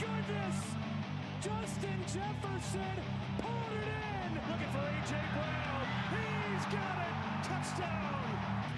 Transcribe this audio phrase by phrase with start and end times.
[0.00, 0.56] goodness!
[1.44, 2.96] Justin Jefferson
[3.36, 4.32] pulled it in.
[4.48, 5.12] Looking for A.J.
[5.36, 5.84] Brown.
[6.08, 7.16] He's got it.
[7.44, 8.24] Touchdown.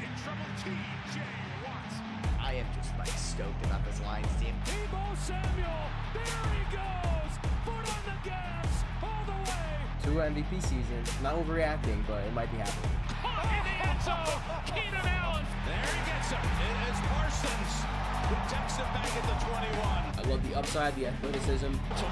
[0.02, 1.22] In trouble, T.J.
[1.62, 1.96] Watts.
[2.42, 4.54] I am just like stoked about this Lions team.
[4.66, 5.82] Deebo Samuel.
[6.14, 7.32] There he goes.
[7.66, 8.82] Foot on the gas.
[9.02, 9.70] All the way.
[10.02, 11.06] Two MVP seasons.
[11.22, 12.98] Not overreacting, but it might be happening.
[13.22, 14.42] Caught in the end zone.
[14.66, 15.46] Keenan Allen.
[15.66, 16.42] There he gets him.
[16.42, 18.01] It is Parsons who
[18.48, 19.78] takes it back at the 21.
[19.82, 21.72] I love the upside, the athleticism.
[21.72, 22.04] to.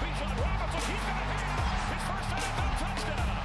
[0.00, 1.26] Bijan Robinson, he's got.
[1.90, 3.38] His first NFL touchdown.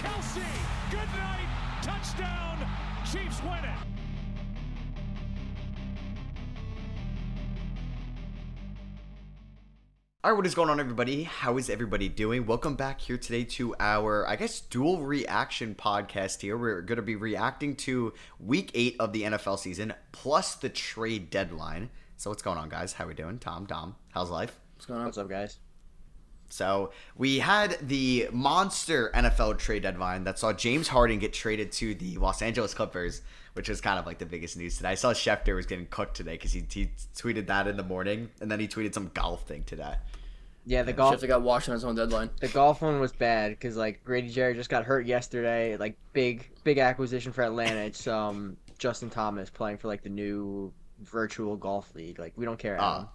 [0.00, 0.48] Kelce,
[0.90, 1.48] good night.
[1.82, 2.56] Touchdown.
[3.04, 3.93] Chiefs win it.
[10.24, 11.24] All right, what is going on, everybody?
[11.24, 12.46] How is everybody doing?
[12.46, 16.56] Welcome back here today to our, I guess, dual reaction podcast here.
[16.56, 21.28] We're going to be reacting to week eight of the NFL season plus the trade
[21.28, 21.90] deadline.
[22.16, 22.94] So, what's going on, guys?
[22.94, 23.38] How we doing?
[23.38, 24.58] Tom, Dom, how's life?
[24.76, 25.04] What's going on?
[25.04, 25.58] What's up, guys?
[26.54, 31.96] So we had the monster NFL trade deadline that saw James Harden get traded to
[31.96, 33.22] the Los Angeles Clippers,
[33.54, 34.90] which is kind of like the biggest news today.
[34.90, 38.30] I saw Schefter was getting cooked today because he, he tweeted that in the morning,
[38.40, 39.96] and then he tweeted some golf thing today.
[40.64, 41.16] Yeah, the golf.
[41.16, 42.30] Schefter got washed on his own deadline.
[42.40, 45.76] The golf one was bad because like Grady Jarrett just got hurt yesterday.
[45.76, 47.80] Like big, big acquisition for Atlanta.
[47.80, 52.20] It's um Justin Thomas playing for like the new virtual golf league.
[52.20, 52.80] Like we don't care.
[52.80, 53.08] Uh, Adam.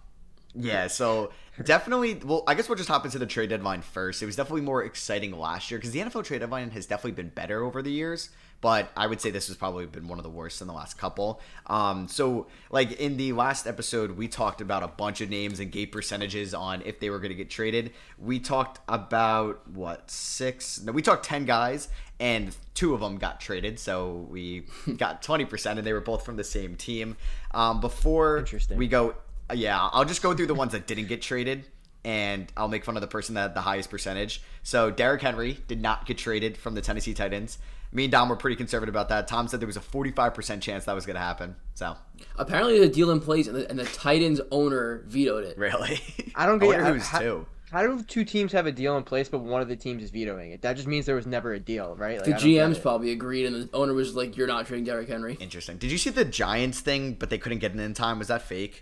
[0.54, 1.30] Yeah, so
[1.62, 2.14] definitely.
[2.14, 4.22] Well, I guess we'll just hop into the trade deadline first.
[4.22, 7.28] It was definitely more exciting last year because the NFL trade deadline has definitely been
[7.28, 8.30] better over the years.
[8.60, 10.98] But I would say this has probably been one of the worst in the last
[10.98, 11.40] couple.
[11.66, 15.72] Um, so, like in the last episode, we talked about a bunch of names and
[15.72, 17.92] gate percentages on if they were going to get traded.
[18.18, 20.78] We talked about what six?
[20.82, 23.78] No, we talked ten guys, and two of them got traded.
[23.78, 24.64] So we
[24.98, 27.16] got twenty percent, and they were both from the same team.
[27.52, 28.76] Um, before Interesting.
[28.76, 29.14] we go
[29.54, 31.64] yeah, I'll just go through the ones that didn't get traded,
[32.04, 34.42] and I'll make fun of the person that had the highest percentage.
[34.62, 37.58] So Derrick Henry did not get traded from the Tennessee Titans.
[37.92, 39.26] Me and Dom were pretty conservative about that.
[39.26, 41.56] Tom said there was a 45% chance that was going to happen.
[41.74, 41.96] So,
[42.36, 45.58] Apparently, the deal in place, and the, and the Titans owner vetoed it.
[45.58, 46.00] really?
[46.36, 47.46] I don't I get wonder how- who's how- two.
[47.72, 50.10] How do two teams have a deal in place, but one of the teams is
[50.10, 50.62] vetoing it?
[50.62, 52.16] That just means there was never a deal, right?
[52.16, 54.66] Like, The I don't get GMs probably agreed, and the owner was like, "You're not
[54.66, 55.76] trading Derrick Henry." Interesting.
[55.78, 58.18] Did you see the Giants thing, but they couldn't get it in time?
[58.18, 58.80] Was that fake?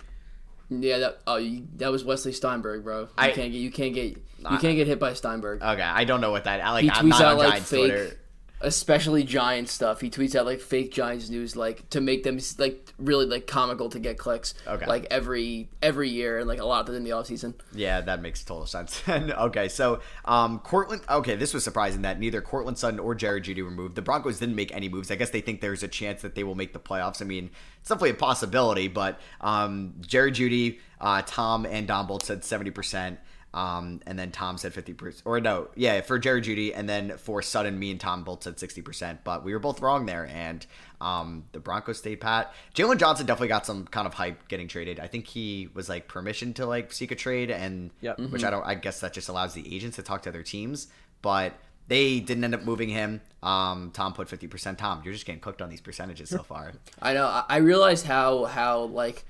[0.71, 3.03] Yeah, that oh, you, that was Wesley Steinberg, bro.
[3.03, 5.63] You I- can't get you can't get you can't get hit by Steinberg.
[5.63, 6.61] Okay, I don't know what that.
[6.61, 6.85] I like.
[6.85, 8.21] he I'm tweets not out on like Giants fake, Twitter.
[8.61, 10.01] Especially Giants stuff.
[10.01, 13.89] He tweets out like fake Giants news, like to make them like really like comical
[13.91, 14.55] to get clicks.
[14.67, 14.87] Okay.
[14.87, 17.55] Like every every year, and like a lot of it in the offseason.
[17.73, 19.03] Yeah, that makes total sense.
[19.09, 21.03] okay, so um, Courtland.
[21.09, 23.95] Okay, this was surprising that neither Courtland Sutton or Jerry Jeudy were moved.
[23.95, 25.11] The Broncos didn't make any moves.
[25.11, 27.23] I guess they think there's a chance that they will make the playoffs.
[27.23, 32.25] I mean, it's definitely a possibility, but um, Jerry Jeudy, uh, Tom, and Don both
[32.25, 33.19] said seventy percent.
[33.55, 37.41] Um, and then Tom said 50%, or no, yeah, for Jerry Jeudy, and then for
[37.41, 40.67] Sutton, me and Tom both said 60%, but we were both wrong there, and
[41.01, 42.53] um, the Broncos stayed pat.
[42.75, 45.01] Jaylon Johnson definitely got some kind of hype getting traded.
[45.01, 48.21] I think he was like permission to like seek a trade, and Yep.
[48.31, 50.89] which I don't, I guess that just allows the agents to talk to other teams,
[51.23, 51.55] but
[51.89, 53.23] they didn't end up moving him.
[53.43, 54.77] Um, Tom put 50%.
[54.77, 56.75] Tom, you're just getting cooked on these percentages so far.
[57.01, 57.25] I know.
[57.27, 59.25] I I realized how how like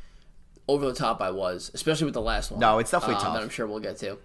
[0.68, 2.60] over the top I was, especially with the last one.
[2.60, 3.34] No, it's definitely um, tough.
[3.34, 4.18] That I'm sure we'll get to.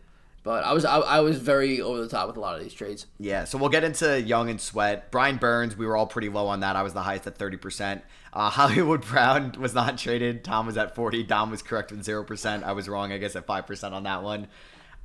[0.44, 2.74] But I was I, I was very over the top with a lot of these
[2.74, 3.08] trades.
[3.18, 5.10] Yeah, so we'll get into Young and Sweat.
[5.10, 6.76] Brian Burns, we were all pretty low on that.
[6.76, 8.02] I was the highest at 30%.
[8.34, 10.44] Uh, Hollywood Brown was not traded.
[10.44, 11.24] Tom was at 40.
[11.24, 12.64] Dom was correct with 0%.
[12.64, 14.48] I was wrong, I guess, at 5% on that one.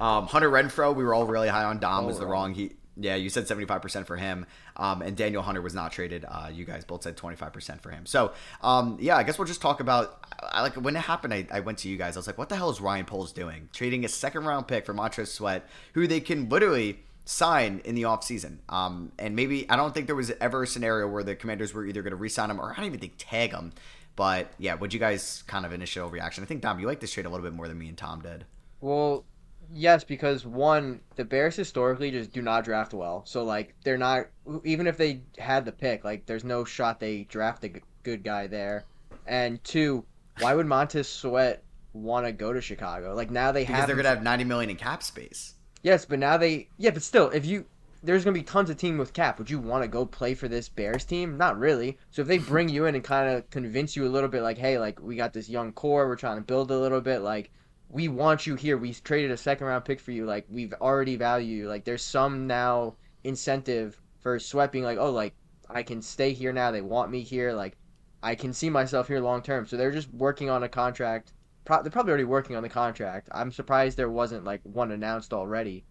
[0.01, 1.79] Um, Hunter Renfrow, we were all really high on.
[1.79, 2.55] Dom was the wrong.
[2.55, 4.47] He yeah, you said 75% for him.
[4.77, 6.25] Um, and Danielle Hunter was not traded.
[6.29, 8.07] Uh, you guys both said 25% for him.
[8.07, 8.33] So,
[8.63, 11.33] um, yeah, I guess we'll just talk about I, like when it happened.
[11.33, 12.17] I, I went to you guys.
[12.17, 13.69] I was like, what the hell is Ryan Poles doing?
[13.73, 18.03] Trading a second round pick for Montez Sweat, who they can literally sign in the
[18.03, 18.59] offseason.
[18.69, 21.87] Um, and maybe I don't think there was ever a scenario where the commanders were
[21.87, 23.73] either going to re-sign him or I don't even think tag him.
[24.17, 26.43] But yeah, would you guys kind of initial reaction?
[26.43, 28.21] I think Dom, you like this trade a little bit more than me and Tom
[28.23, 28.47] did.
[28.81, 29.25] Well,
[29.73, 33.23] yes, because one, the Bears historically just do not draft well.
[33.27, 34.27] So like they're not
[34.65, 38.23] even if they had the pick, like there's no shot they draft a g- good
[38.25, 38.85] guy there.
[39.27, 40.05] And two,
[40.39, 41.63] why would Montez Sweat
[41.93, 43.15] want to go to Chicago?
[43.15, 45.55] Like now they have Because have they're going to have 90 million in cap space.
[45.83, 47.67] Yes, but now they yeah, but still, if you
[48.03, 49.39] there's gonna be tons of team with cap.
[49.39, 51.37] Would you want to go play for this Bears team?
[51.37, 51.99] Not really.
[52.11, 54.59] So if they bring you in and kind of convince you a little bit, like,
[54.59, 57.51] hey, like we got this young core, we're trying to build a little bit, like
[57.91, 58.77] we want you here.
[58.77, 60.27] We traded a second round pick for you.
[60.27, 61.69] Like we've already value you.
[61.69, 64.83] Like there's some now incentive for sweeping.
[64.83, 65.35] Like oh, like
[65.69, 66.71] I can stay here now.
[66.71, 67.53] They want me here.
[67.53, 67.77] Like
[68.23, 69.67] I can see myself here long term.
[69.67, 71.33] So they're just working on a contract
[71.69, 73.29] pro- they're probably already working on the contract.
[73.31, 75.85] I'm surprised there wasn't like one announced already.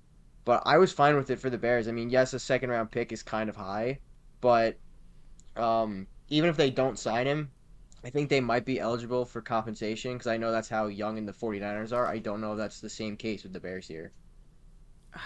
[0.43, 1.87] But I was fine with it for the Bears.
[1.87, 3.99] I mean, yes, a second round pick is kind of high,
[4.41, 4.77] but
[5.55, 7.51] um, even if they don't sign him,
[8.03, 11.27] I think they might be eligible for compensation because I know that's how young and
[11.27, 12.07] the 49ers are.
[12.07, 14.11] I don't know if that's the same case with the Bears here.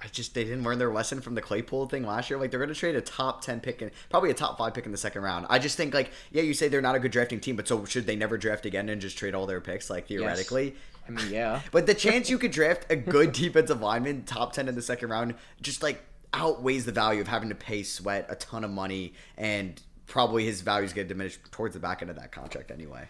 [0.00, 2.38] I just they didn't learn their lesson from the Claypool thing last year.
[2.38, 4.86] Like they're going to trade a top ten pick and probably a top five pick
[4.86, 5.46] in the second round.
[5.50, 7.84] I just think like yeah, you say they're not a good drafting team, but so
[7.84, 10.76] should they never draft again and just trade all their picks like theoretically?
[11.08, 11.62] I mean, yeah.
[11.72, 15.08] But the chance you could draft a good defensive lineman top ten in the second
[15.08, 19.14] round just like outweighs the value of having to pay Sweat a ton of money
[19.36, 23.06] and probably his values get diminished towards the back end of that contract anyway.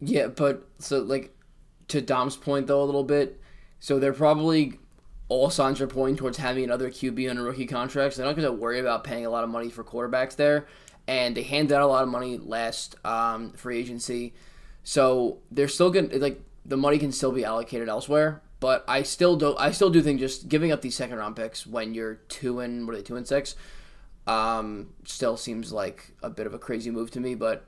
[0.00, 1.36] Yeah, but so like
[1.88, 3.40] to Dom's point though a little bit,
[3.78, 4.80] so they're probably
[5.28, 8.14] all signs are pointing towards having another QB on a rookie contract.
[8.14, 10.66] So they're not going to worry about paying a lot of money for quarterbacks there,
[11.06, 14.34] and they handed out a lot of money last um, free agency,
[14.82, 18.42] so they're still going to like the money can still be allocated elsewhere.
[18.60, 19.58] But I still don't.
[19.60, 22.86] I still do think just giving up these second round picks when you're two and
[22.86, 23.54] what are they two and six,
[24.28, 27.34] um, still seems like a bit of a crazy move to me.
[27.34, 27.64] But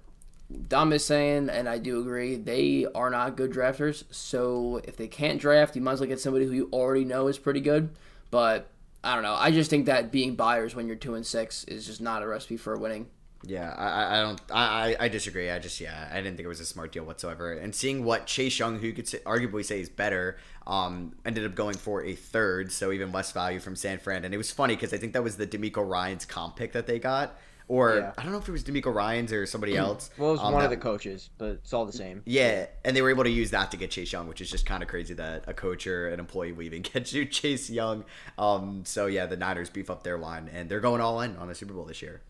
[0.68, 4.04] Dom is saying, and I do agree, they are not good drafters.
[4.10, 7.26] So if they can't draft, you might as well get somebody who you already know
[7.28, 7.90] is pretty good.
[8.30, 8.70] But
[9.02, 9.34] I don't know.
[9.34, 12.28] I just think that being buyers when you're two and six is just not a
[12.28, 13.08] recipe for winning.
[13.42, 15.50] Yeah, I, I don't, I, I disagree.
[15.50, 17.52] I just, yeah, I didn't think it was a smart deal whatsoever.
[17.52, 21.46] And seeing what Chase Young, who you could say, arguably say is better, um, ended
[21.46, 24.24] up going for a third, so even less value from San Fran.
[24.24, 26.86] And it was funny because I think that was the DeMeco Ryans comp pick that
[26.86, 28.12] they got, or Yeah.
[28.18, 30.10] I don't know if it was DeMeco Ryans or somebody else.
[30.18, 32.22] Well, it was um, one of the coaches, but it's all the same.
[32.26, 34.66] Yeah, and they were able to use that to get Chase Young, which is just
[34.66, 38.04] kind of crazy that a coach or an employee leaving gets you Chase Young.
[38.36, 41.48] Um, so yeah, the Niners beef up their line, and they're going all in on
[41.48, 42.20] the Super Bowl this year.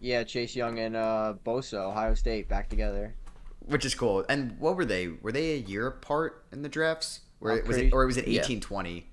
[0.00, 3.14] Yeah, Chase Young and uh, Bosa, Ohio State, back together.
[3.60, 4.24] which is cool.
[4.28, 5.08] And what were they?
[5.08, 7.20] Were they a year apart in the drafts?
[7.38, 8.40] Where I'm was pretty- it, or was it Yeah.
[8.40, 9.08] eighteen twenty?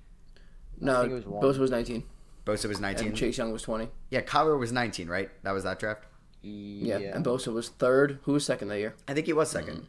[0.80, 1.42] No, think it was one.
[1.42, 2.04] Bosa was 19,
[2.46, 3.08] Bosa was nineteen.
[3.08, 3.90] and Chase Young was 20.
[4.10, 5.30] Yeah, Kyler was nineteen, right?
[5.42, 6.04] That was that draft.
[6.42, 7.14] Yeah, Yeah.
[7.16, 8.18] and Bosa was third.
[8.22, 8.94] Who was second that year?
[9.06, 9.86] I think he was 2nd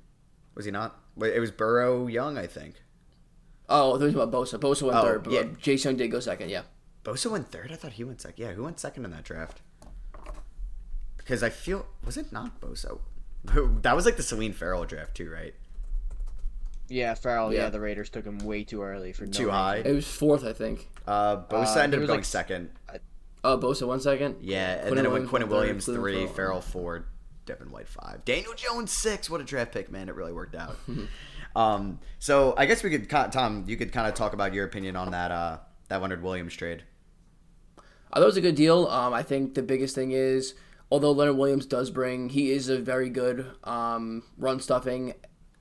[0.54, 1.00] Was he not?
[1.22, 2.84] It was Burrow Young, I think.
[3.70, 4.60] Oh, there was about Bosa.
[4.60, 5.44] Bosa went Oh, third, but yeah.
[5.62, 6.50] Chase Young did go second.
[6.50, 6.64] Yeah.
[7.06, 7.72] Bosa went third.
[7.72, 8.44] I thought he went second.
[8.44, 9.62] Yeah, who went second in that draft?
[11.24, 13.00] Because I feel was it not Bosa?
[13.82, 15.56] That was like the Clelin Ferrell draft too, right?
[16.90, 17.54] Yeah, Ferrell.
[17.54, 17.62] Yeah.
[17.64, 17.70] Yeah.
[17.70, 19.54] the Raiders took him way too early for no Too reason.
[19.54, 19.78] high.
[19.78, 20.88] It was fourth, I think.
[21.08, 22.70] Uh, Bosa Uh, ended up going like- second.
[23.44, 24.36] Oh, Bosa one second.
[24.42, 26.34] Yeah, and Quinnen then it went Williams Quinnen went third, Williams three, Ferrell.
[26.34, 27.06] Ferrell four,
[27.48, 29.30] Devin White five, Daniel Jones six.
[29.32, 30.10] What a draft pick, man!
[30.10, 30.76] It really worked out.
[31.56, 34.96] um, so I guess we could, Tom, you could kind of talk about your opinion
[34.96, 35.58] on that uh,
[35.88, 36.84] that Leonard Williams trade.
[37.80, 38.86] I thought it was a good deal.
[38.90, 40.54] Um, I think the biggest thing is,
[40.92, 45.14] although Leonard Williams does bring, he is a very good um, run stuffing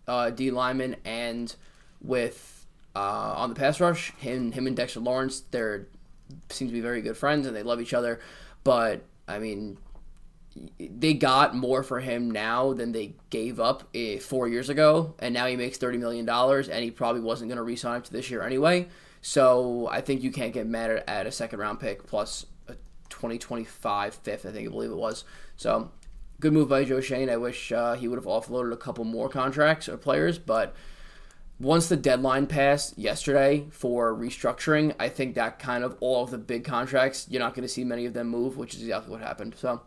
[0.06, 1.55] uh, D lineman, and
[2.03, 2.67] with
[2.97, 5.87] uh, on the pass rush, him him and Dexter Lawrence, they're
[6.49, 8.21] seem to be very good friends and they love each other.
[8.65, 9.79] But I mean,
[10.79, 15.32] they got more for him now than they gave up eh, four years ago, and
[15.32, 18.12] now he makes thirty million dollars, and he probably wasn't going to re-sign him to
[18.12, 18.88] this year anyway.
[19.23, 22.47] So I think you can't get mad at, a second round pick plus
[23.11, 25.25] 2025 fifth, I think I believe it was.
[25.57, 25.91] So
[26.41, 27.29] good move by Joe Schoen.
[27.29, 30.75] I wish uh, he would have offloaded a couple more contracts or players, but
[31.59, 36.39] once the deadline passed yesterday for restructuring, I think that kind of all of the
[36.39, 39.20] big contracts, you're not going to see many of them move, which is exactly what
[39.20, 39.55] happened.
[39.58, 39.82] So.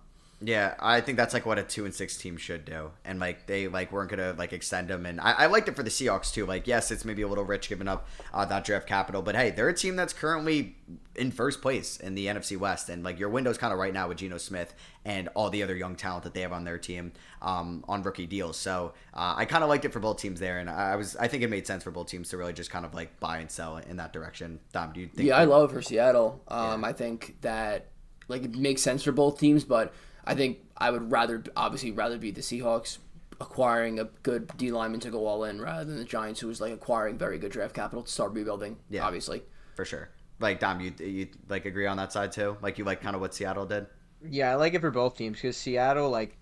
[0.45, 3.47] Yeah, I think that's like what a two and six team should do, and like
[3.47, 6.33] they like weren't gonna like extend them, and I, I liked it for the Seahawks
[6.33, 6.45] too.
[6.45, 9.51] Like, yes, it's maybe a little rich giving up uh, that draft capital, but hey,
[9.51, 10.75] they're a team that's currently
[11.15, 14.09] in first place in the NFC West, and like your window's kind of right now
[14.09, 14.73] with Geno Smith
[15.05, 18.25] and all the other young talent that they have on their team um, on rookie
[18.25, 18.57] deals.
[18.57, 21.29] So uh, I kind of liked it for both teams there, and I was I
[21.29, 23.50] think it made sense for both teams to really just kind of like buy and
[23.50, 24.59] sell in that direction.
[24.73, 25.29] Dom, do you think?
[25.29, 26.41] Yeah, I love for Seattle.
[26.50, 27.88] Um, I think that
[28.27, 29.93] like it makes sense for both teams, but
[30.25, 32.97] I think I would rather obviously rather be the Seahawks
[33.41, 36.61] acquiring a good D lineman to go all in rather than the Giants, who was
[36.61, 38.77] like acquiring very good draft capital to start rebuilding.
[38.89, 39.05] Yeah.
[39.05, 39.43] obviously.
[39.75, 40.09] for sure.
[40.39, 42.57] Like Dom, you you like agree on that side too?
[42.61, 43.87] Like you like kind of what Seattle did?
[44.29, 46.37] Yeah, I like it for both teams because Seattle, like,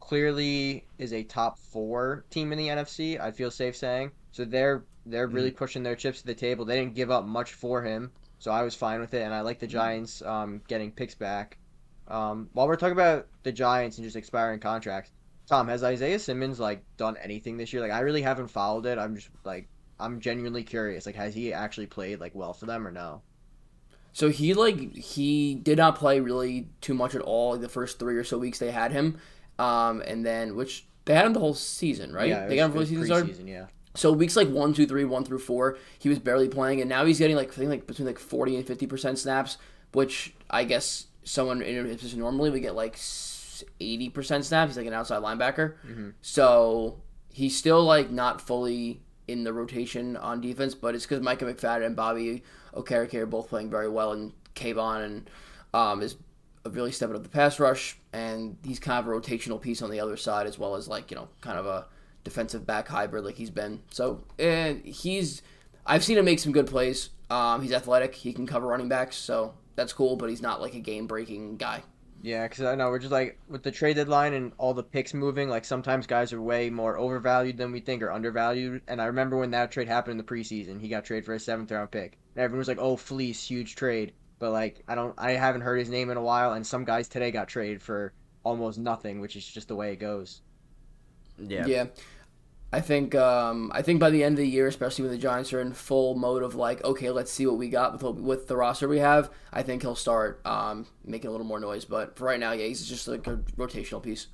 [0.00, 3.20] clearly is a top four team in the NFC.
[3.20, 4.10] I feel safe saying.
[4.32, 6.64] So they're they're really pushing their chips to the table.
[6.64, 9.22] They didn't give up much for him, so I was fine with it.
[9.22, 11.58] And I like the Giants um, getting picks back.
[12.12, 15.10] Um, while we're talking about the Giants and just expiring contracts,
[15.46, 17.82] Tom, has Isaiah Simmons like done anything this year?
[17.82, 18.98] Like, I really haven't followed it.
[18.98, 21.06] I'm just like, I'm genuinely curious.
[21.06, 23.22] Like, has he actually played like well for them or no?
[24.12, 28.16] So he like he did not play really too much at all the first three
[28.16, 29.18] or so weeks they had him,
[29.58, 32.28] um, and then which They had him the whole season, right?
[32.28, 33.34] Yeah, they got him for the season started.
[33.34, 33.66] preseason, Yeah.
[33.94, 37.04] So weeks like one, two, three, one through four, he was barely playing, and now
[37.04, 39.56] he's getting like I think like between like forty and fifty percent snaps,
[39.92, 42.98] which I guess someone in his position normally would get like
[43.80, 44.70] eighty percent snaps.
[44.70, 45.74] He's like an outside linebacker,
[46.20, 47.00] so
[47.32, 51.86] he's still like not fully in the rotation on defense, but it's because Micah McFadden
[51.86, 52.42] and Bobby
[52.74, 55.30] Okereke are both playing very well, and Kayvon and
[55.72, 56.16] um, is
[56.68, 60.00] really stepping up the pass rush, and he's kind of a rotational piece on the
[60.00, 61.86] other side as well as like you know kind of a
[62.24, 63.80] defensive back hybrid like he's been.
[63.90, 65.42] So and he's
[65.86, 67.10] I've seen him make some good plays.
[67.30, 70.16] Um, he's athletic, he can cover running backs, so that's cool.
[70.16, 71.82] But he's not like a game breaking guy.
[72.22, 75.12] Yeah, because I know we're just like with the trade deadline and all the picks
[75.12, 75.48] moving.
[75.48, 78.82] Like sometimes guys are way more overvalued than we think or undervalued.
[78.86, 81.40] And I remember when that trade happened in the preseason, he got traded for a
[81.40, 82.18] seventh round pick.
[82.34, 85.78] And everyone was like, "Oh, fleece, huge trade." But like, I don't, I haven't heard
[85.78, 86.52] his name in a while.
[86.52, 88.12] And some guys today got traded for
[88.44, 90.42] almost nothing, which is just the way it goes.
[91.38, 91.66] Yeah.
[91.66, 91.86] Yeah.
[92.72, 95.52] I think um, I think by the end of the year, especially when the Giants
[95.52, 98.56] are in full mode of like, okay, let's see what we got with with the
[98.56, 99.30] roster we have.
[99.52, 101.84] I think he'll start um, making a little more noise.
[101.84, 104.28] But for right now, yeah, he's just like a rotational piece.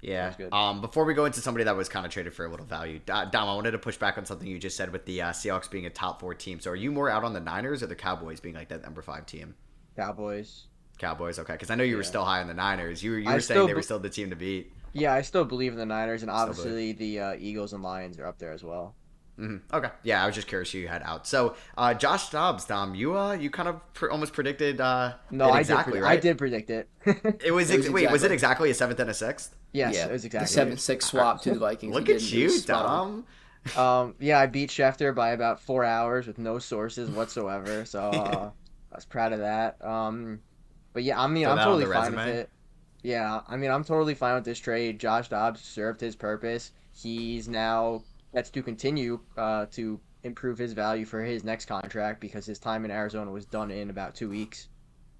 [0.00, 0.32] Yeah.
[0.36, 0.52] Good.
[0.52, 3.00] Um, before we go into somebody that was kind of traded for a little value,
[3.04, 5.70] Dom, I wanted to push back on something you just said with the uh, Seahawks
[5.70, 6.60] being a top four team.
[6.60, 9.00] So, are you more out on the Niners or the Cowboys being like that number
[9.00, 9.54] five team?
[9.96, 10.66] Cowboys.
[10.98, 13.02] Cowboys, okay, because I know you were still high on the Niners.
[13.02, 14.72] You were you I were saying still they were still the team to beat.
[14.92, 16.48] Yeah, I still believe in the Niners, and believe.
[16.48, 18.94] obviously the uh, Eagles and Lions are up there as well.
[19.36, 21.26] hmm Okay, yeah, I was just curious who you had out.
[21.26, 24.80] So, uh, Josh Dobbs, Dom, you uh, you kind of pr- almost predicted.
[24.80, 26.02] Uh, No, it I exactly did.
[26.02, 26.18] Predict, right.
[26.18, 26.88] I did predict it.
[27.44, 29.56] It was, It was ex- wait, was it exactly- exactly a seventh and a sixth?
[29.72, 30.46] yes, yeah, it was exactly.
[30.46, 31.94] the seven six swap to the Vikings.
[31.94, 33.10] Look at you, he was spot on.
[33.10, 33.26] Dom.
[33.76, 37.84] Um, yeah, I beat Schefter by about four hours with no sources whatsoever.
[37.84, 38.50] So uh,
[38.90, 39.82] I was proud of that.
[39.84, 40.40] Um,
[40.92, 42.50] but yeah, I mean, Throw I'm totally the fine with it.
[43.02, 45.00] Yeah, I mean, I'm totally fine with this trade.
[45.00, 46.72] Josh Dobbs served his purpose.
[46.92, 52.46] He's now gets to continue uh, to improve his value for his next contract because
[52.46, 54.68] his time in Arizona was done in about two weeks.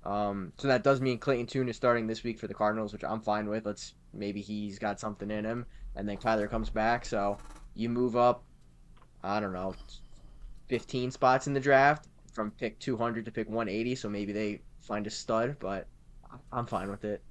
[0.04, 3.04] Um, so that does mean Clayton Tune is starting this week for the Cardinals, which
[3.04, 3.66] I'm fine with.
[3.66, 7.04] Let's maybe he's got something in him, and then Kyler comes back.
[7.04, 7.38] So
[7.74, 8.44] you move up,
[9.22, 9.74] I don't know,
[10.68, 13.94] 15 spots in the draft from pick 200 to pick 180.
[13.94, 15.86] So maybe they find a stud, but
[16.52, 17.22] I'm fine with it.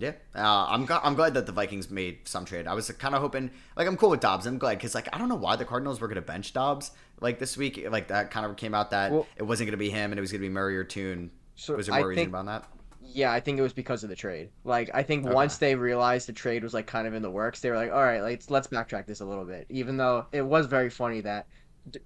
[0.00, 2.66] Yeah, uh, I'm I'm glad that the Vikings made some trade.
[2.68, 4.46] I was kind of hoping, like, I'm cool with Dobbs.
[4.46, 6.92] I'm glad because, like, I don't know why the Cardinals were going to bench Dobbs
[7.20, 7.84] like this week.
[7.90, 10.18] Like that kind of came out that Well- it wasn't going to be him and
[10.18, 11.30] it was going to be Murray or Tune.
[11.56, 12.64] So Was there I more reason think, about that?
[13.02, 14.50] yeah, I think it was because of the trade.
[14.62, 15.34] Like, I think Okay.
[15.34, 17.90] once they realized the trade was like kind of in the works, they were like,
[17.90, 19.66] all right, let's let's backtrack this a little bit.
[19.68, 21.46] Even though it was very funny that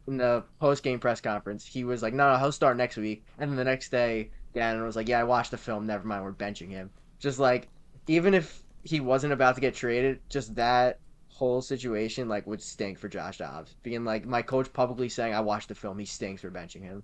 [0.06, 3.24] in the post game press conference, he was like, no, no, he'll start next week,
[3.38, 5.86] and then the next day, Gannon was like, yeah, I watched the film.
[5.86, 6.88] Never mind, we're benching him.
[7.18, 7.68] Just like,
[8.06, 12.98] even if he wasn't about to get traded, just that whole situation like would stink
[12.98, 13.74] for Josh Dobbs.
[13.82, 17.02] Being like my coach publicly saying, I watched the film, he stinks for benching him.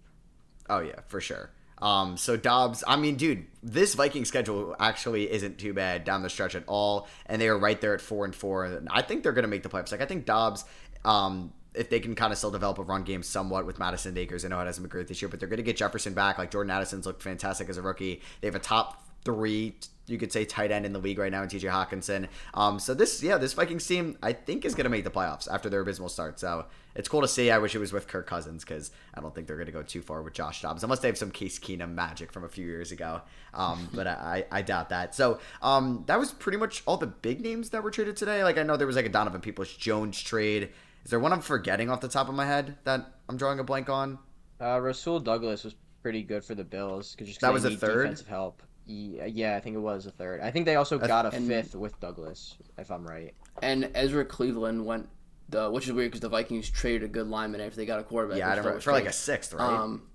[0.68, 1.50] Oh yeah, for sure.
[1.80, 6.30] Um, so Dobbs, I mean, dude, this Viking schedule actually isn't too bad down the
[6.30, 8.64] stretch at all, and they are right there at four and four.
[8.64, 9.92] And I think they're going to make the playoffs.
[9.92, 10.64] Like I think Dobbs,
[11.04, 14.44] um, if they can kind of still develop a run game somewhat with Mattison Akers,
[14.44, 16.38] I know it hasn't been great this year, but they're going to get Jefferson back.
[16.38, 18.22] Like Jordan Addison's looked fantastic as a rookie.
[18.40, 19.74] They have a top three,
[20.06, 22.28] you could say, tight end in the league right now in TJ Hockenson.
[22.54, 25.48] Um, so this, yeah, this Vikings team, I think, is going to make the playoffs
[25.50, 26.40] after their abysmal start.
[26.40, 27.50] So it's cool to see.
[27.50, 29.82] I wish it was with Kirk Cousins because I don't think they're going to go
[29.82, 32.64] too far with Josh Dobbs unless they have some Case Keenum magic from a few
[32.66, 33.20] years ago.
[33.52, 35.14] Um, but I, I doubt that.
[35.14, 38.42] So um, that was pretty much all the big names that were traded today.
[38.44, 40.70] Like I know there was like a Donovan Peoples Jones trade.
[41.04, 43.64] Is there one I'm forgetting off the top of my head that I'm drawing a
[43.64, 44.18] blank on?
[44.60, 48.02] Uh, Rasul Douglas was pretty good for the Bills because That was a third?
[48.02, 48.62] defensive help.
[48.90, 50.40] Yeah, yeah, I think it was a third.
[50.40, 53.34] I think they also got a and- fifth with Douglas, if I'm right.
[53.62, 55.08] And Ezra Cleveland went,
[55.50, 58.02] the which is weird because the Vikings traded a good lineman after they got a
[58.02, 58.38] quarterback.
[58.38, 58.70] Yeah, I don't know.
[58.70, 59.68] thought was For like a sixth, right?
[59.68, 60.08] Um,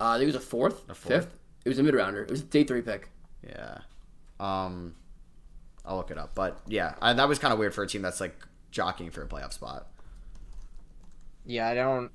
[0.00, 1.14] uh, I think it was a fourth, A fourth?
[1.24, 1.34] fifth.
[1.64, 2.22] It was a mid rounder.
[2.22, 3.08] It was a day three pick.
[3.46, 3.78] Yeah.
[4.38, 4.94] Um,
[5.86, 6.34] I'll look it up.
[6.34, 8.36] But yeah, I, that was kind of weird for a team that's like
[8.70, 9.86] jockeying for a playoff spot.
[11.46, 12.10] Yeah, I don't.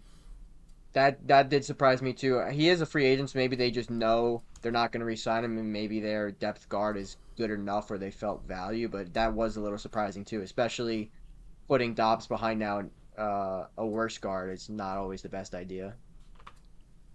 [0.94, 2.42] That that did surprise me too.
[2.52, 5.44] He is a free agent, so maybe they just know they're not going to re-sign
[5.44, 8.88] him, and maybe their depth guard is good enough, or they felt value.
[8.90, 11.12] But that was a little surprising too, especially
[11.68, 12.84] putting Dobbs behind now
[13.18, 15.96] uh, a worse guard is not always the best idea.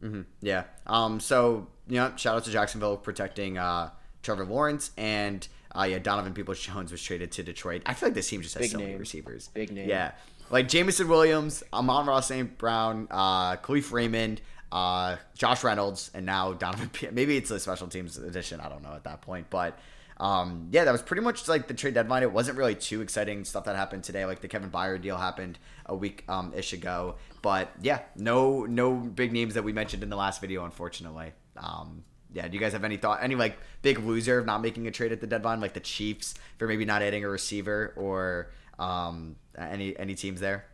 [0.00, 0.64] hmm Yeah.
[0.86, 1.20] Um.
[1.20, 3.90] So you know, shout out to Jacksonville protecting uh,
[4.22, 7.82] Trevor Lawrence and uh, yeah, Donovan Peoples Jones was traded to Detroit.
[7.86, 9.48] I feel like this team just has Big so many receivers.
[9.54, 9.88] Big name.
[9.88, 10.12] Yeah.
[10.50, 12.56] Like Jameson Williams, Amon-Ra St.
[12.58, 14.40] Brown, uh, Kalif Raymond,
[14.70, 16.90] uh, Josh Reynolds, and now Donovan.
[16.90, 18.60] P- Maybe it's a special teams edition.
[18.60, 19.78] I don't know at that point, but
[20.18, 22.22] um, yeah, that was pretty much like the trade deadline.
[22.22, 24.24] It wasn't really too exciting stuff that happened today.
[24.26, 28.94] Like the Kevin Byard deal happened a week um, ish ago, but yeah, no no
[28.94, 31.32] big names that we mentioned in the last video, unfortunately.
[31.56, 32.04] Um,
[32.34, 34.90] yeah, do you guys have any thought, any like big loser of not making a
[34.90, 39.36] trade at the deadline, like the Chiefs for maybe not adding a receiver, or um,
[39.56, 40.66] any any teams there?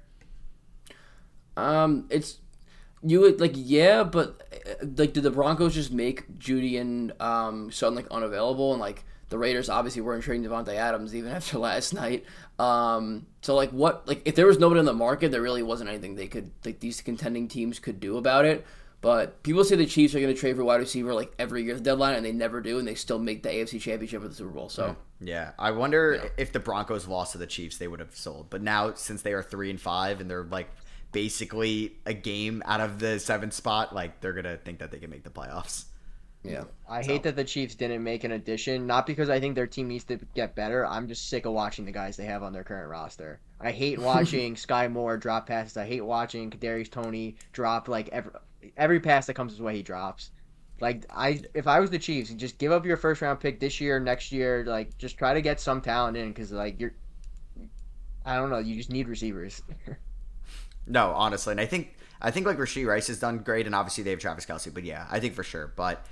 [1.57, 2.38] Um, it's
[3.02, 7.71] you would like yeah, but uh, like did the Broncos just make Jeudy and um
[7.71, 11.95] Sutton like unavailable and like the Raiders obviously weren't trading Davante Adams even after last
[11.95, 12.25] night.
[12.59, 15.90] Um, so like what like if there was nobody in the market, there really wasn't
[15.90, 18.67] anything they could like these contending teams could do about it.
[19.00, 21.73] But people say the Chiefs are going to trade for wide receiver like every year
[21.73, 24.28] at the deadline, and they never do, and they still make the AFC Championship or
[24.28, 24.69] the Super Bowl.
[24.69, 25.26] So hmm.
[25.26, 28.50] yeah, I wonder if the Broncos lost to the Chiefs, they would have sold.
[28.50, 30.69] But now since they are three and five, and they're like
[31.12, 35.09] basically a game out of the seventh spot, like they're gonna think that they can
[35.09, 35.87] make the playoffs.
[36.42, 39.66] yeah, I hate that the Chiefs didn't make an addition, not because I think their
[39.66, 40.87] team needs to get better.
[40.87, 43.40] I'm just sick of watching the guys they have on their current roster.
[43.62, 45.78] I hate watching Skyy Moore drop passes.
[45.78, 48.33] I hate watching Kadarius Toney drop like every
[48.76, 50.31] every pass that comes his way he drops.
[50.81, 53.81] Like I, if I was the Chiefs, just give up your first round pick this
[53.81, 54.64] year, next year.
[54.67, 56.95] Like just try to get some talent in because like you're,
[58.25, 59.62] I don't know, you just need receivers.
[60.87, 64.05] No, honestly, and I think I think like Rashee Rice has done great, and obviously
[64.05, 64.73] they have Travis Kelce.
[64.73, 65.73] But yeah, I think for sure.
[65.76, 66.05] But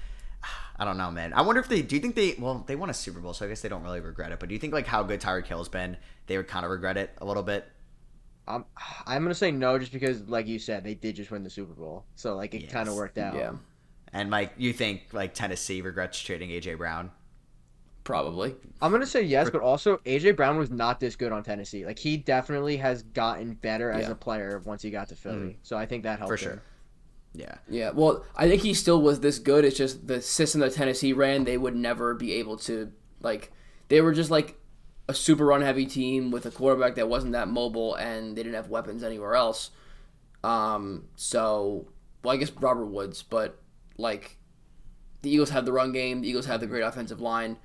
[0.78, 1.32] I don't know, man.
[1.32, 3.44] I wonder if they do you think they well they won a Super Bowl, so
[3.44, 4.38] I guess they don't really regret it.
[4.38, 6.96] But do you think like how good Tyreek Hill's been, they would kind of regret
[6.96, 7.68] it a little bit?
[8.48, 8.64] I'm,
[9.06, 11.74] I'm gonna say no, just because like you said, they did just win the Super
[11.74, 12.72] Bowl, so like it Yes.
[12.72, 13.34] kind of worked out.
[13.34, 13.52] yeah,
[14.12, 17.10] And like you think like Tennessee regrets trading AJ Brown?
[18.04, 18.54] probably.
[18.80, 21.84] I'm gonna say yes, but also AJ Brown was not this good on Tennessee.
[21.84, 24.12] Like he definitely has gotten better as Yeah.
[24.12, 25.36] a player once he got to Philly.
[25.36, 25.58] Mm-hmm.
[25.62, 26.52] So I think that helped For him.
[26.54, 26.62] sure.
[27.34, 27.54] Yeah.
[27.68, 29.64] Yeah, well, I think he still was this good.
[29.66, 32.90] It's just the system that Tennessee ran, they would never be able to
[33.20, 33.52] like.
[33.88, 34.57] They were just like
[35.08, 38.54] a super run heavy team with a quarterback that wasn't that mobile, and they didn't
[38.54, 39.70] have weapons anywhere else.
[40.44, 41.88] Um, so
[42.22, 43.60] well, I guess Robert Woods, but
[43.96, 44.36] like
[45.22, 47.56] the Eagles have the run game, the Eagles have the great offensive line,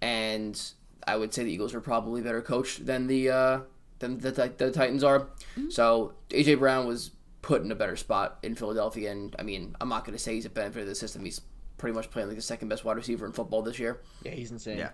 [0.00, 0.60] and
[1.06, 3.60] I would say the Eagles are probably better coached than the uh,
[3.98, 5.28] than the, Ti- the Titans are.
[5.70, 7.10] So AJ Brown was
[7.42, 10.34] put in a better spot in Philadelphia, and I mean, I'm not going to say
[10.34, 11.24] he's a benefit of the system.
[11.24, 11.40] He's
[11.78, 14.00] pretty much playing like the second best wide receiver in football this year.
[14.22, 14.78] Yeah, he's insane.
[14.78, 14.90] Yeah.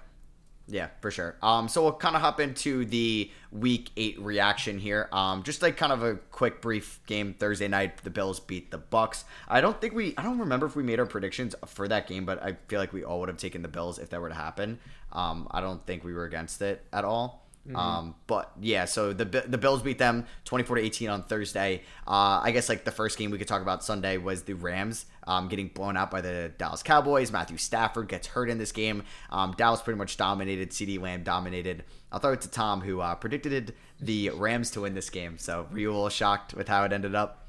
[0.71, 1.37] Yeah, for sure.
[1.43, 5.09] Um, so we'll kind of hop into the week eight reaction here.
[5.13, 7.97] Um, just like kind of a quick, brief game Thursday night.
[8.05, 9.25] The Bills beat the Bucs.
[9.49, 10.15] I don't think we.
[10.19, 12.93] I don't remember if we made our predictions for that game, but I feel like
[12.93, 14.79] we all would have taken the Bills if that were to happen.
[15.11, 17.48] Um, I don't think we were against it at all.
[17.75, 21.83] Um, but yeah, so the the Bills beat them 24 to 18 on Thursday.
[22.07, 25.05] Uh, I guess like the first game we could talk about Sunday was the Rams
[25.27, 27.31] um, getting blown out by the Dallas Cowboys.
[27.31, 29.03] Matthew Stafford gets hurt in this game.
[29.31, 30.71] Um, Dallas pretty much dominated.
[30.71, 31.85] CeeDee Lamb dominated.
[32.11, 35.37] I'll throw it to Tom who uh, predicted the Rams to win this game.
[35.39, 37.47] So were you a little shocked with how it ended up?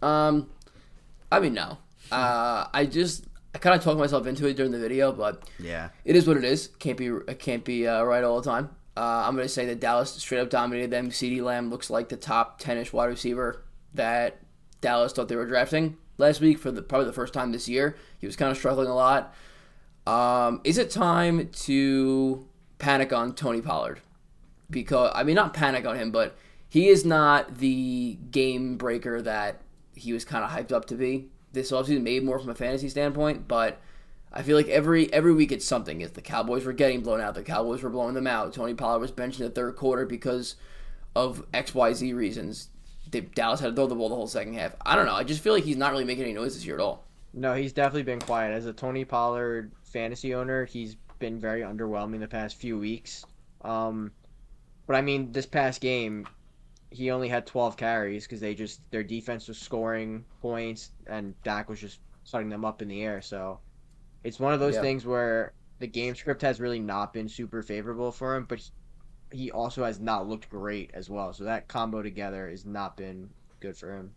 [0.00, 0.50] Um,
[1.30, 1.78] I mean, no.
[2.10, 5.90] Uh, I just I kind of talked myself into it during the video, but Yeah.
[6.04, 6.68] it is what it is.
[6.78, 8.70] Can't be it can't be uh, right all the time.
[8.96, 11.10] Uh, I'm gonna say that Dallas straight up dominated them.
[11.10, 14.38] CeeDee Lamb looks like the top 10ish wide receiver that
[14.80, 17.96] Dallas thought they were drafting last week for the probably the first time this year.
[18.18, 19.34] He was kind of struggling a lot.
[20.06, 22.46] Um, is it time to
[22.78, 24.00] panic on Tony Pollard?
[24.70, 26.36] Because I mean, not panic on him, but
[26.68, 29.60] he is not the game breaker that
[29.94, 32.02] he was kind of hyped up to be this offseason.
[32.02, 33.80] Maybe more from a fantasy standpoint, but
[34.36, 36.00] I feel like every every week it's something.
[36.00, 38.52] Is the Cowboys were getting blown out, the Cowboys were blowing them out.
[38.52, 40.56] Tony Pollard was benched in the third quarter because
[41.14, 42.68] of X Y Z reasons.
[43.10, 44.74] They, Dallas had to throw the ball the whole second half.
[44.84, 45.14] I don't know.
[45.14, 47.04] I just feel like he's not really making any noise this year at all.
[47.32, 48.52] No, he's definitely been quiet.
[48.52, 53.24] As a Tony Pollard fantasy owner, he's been very underwhelming the past few weeks.
[53.62, 54.10] Um,
[54.86, 56.26] but I mean, this past game,
[56.90, 61.68] he only had 12 carries because they just their defense was scoring points and Dak
[61.68, 63.20] was just setting them up in the air.
[63.20, 63.60] So
[64.24, 64.80] it's one of those Yeah.
[64.82, 68.72] things where the game script has really not been super favorable for him, but he-
[69.32, 71.32] he also has not looked great as well.
[71.32, 74.14] So that combo together has not been good for him.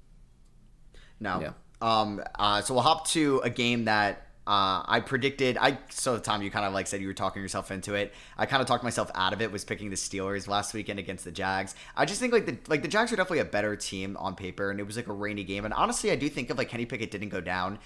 [1.20, 1.42] No.
[1.42, 1.52] Yeah.
[1.82, 2.22] Um.
[2.36, 2.62] Uh.
[2.62, 5.58] So we'll hop to a game that uh, I predicted.
[5.58, 8.14] I so Tom, you kind of like said you were talking yourself into it.
[8.38, 9.52] I kind of talked myself out of it.
[9.52, 11.76] Was picking the Steelers last weekend against the Jags.
[11.96, 14.72] I just think like the like the Jags are definitely a better team on paper,
[14.72, 15.66] and it was like a rainy game.
[15.66, 17.80] And honestly, I do think if like Kenny Pickett didn't go down.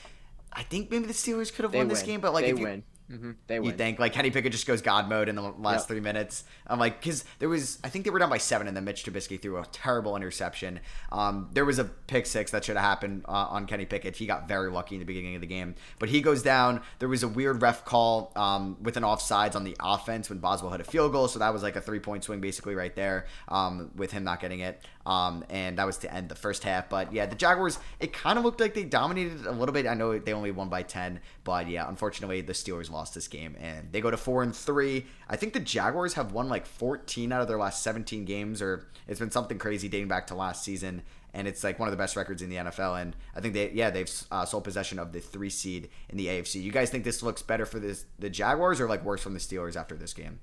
[0.54, 2.66] I think maybe the Steelers could have won this game, but like They if you,
[2.66, 2.84] win.
[3.12, 3.32] Mm-hmm.
[3.48, 3.78] They You win.
[3.78, 5.88] think like Kenny Pickett just goes God mode in the last Yep.
[5.90, 6.46] three minutes?
[6.66, 9.04] I'm like, because there was, I think they were down by seven, and then Mitch
[9.04, 10.80] Trubisky threw a terrible interception.
[11.12, 14.16] Um, there was a pick six that should have happened uh, on Kenny Pickett.
[14.16, 16.82] He got very lucky in the beginning of the game, but he goes down.
[17.00, 20.72] There was a weird ref call um, with an offsides on the offense when Boswell
[20.72, 23.26] hit a field goal, so that was like a three point swing basically right there
[23.50, 24.82] um, with him not getting it.
[25.06, 26.90] Um, and that was to end the first half.
[26.90, 29.88] But yeah, the Jaguars, it kind of looked like they dominated a little bit.
[29.88, 33.56] I know they only won by 10, but yeah, unfortunately, the Steelers lost this game
[33.60, 35.06] and they go to 4 and 3.
[35.30, 38.88] I think the Jaguars have won like 14 out of their last 17 games, or
[39.08, 41.04] it's been something crazy dating back to last season.
[41.34, 43.02] And it's like one of the best records in the NFL.
[43.02, 46.28] And I think they, yeah, they've uh, sole possession of the three seed in the
[46.28, 46.62] AFC.
[46.62, 49.40] You guys think this looks better for this the Jaguars or like worse from the
[49.40, 50.42] Steelers after this game?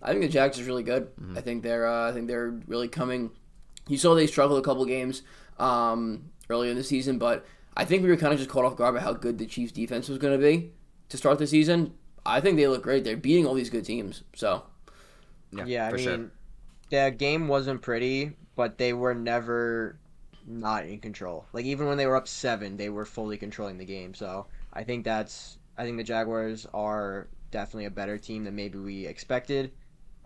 [0.00, 1.16] I think the Jags is really good.
[1.16, 1.38] Mm-hmm.
[1.38, 3.30] I think they're uh, I think they're really coming.
[3.88, 5.22] You saw they struggled a couple games
[5.58, 8.76] um, earlier in the season, but I think we were kind of just caught off
[8.76, 10.72] guard by how good the Chiefs defense was going to be
[11.10, 11.94] to start the season.
[12.26, 13.04] I think they look great.
[13.04, 14.22] They're beating all these good teams.
[14.34, 14.64] So
[15.50, 16.32] Yeah, yeah I for mean, sure.
[16.90, 19.98] the game wasn't pretty, but they were never
[20.46, 21.46] not in control.
[21.52, 24.14] Like even when they were up seven, they were fully controlling the game.
[24.14, 28.78] So I think that's I think the Jaguars are definitely a better team than maybe
[28.78, 29.72] we expected.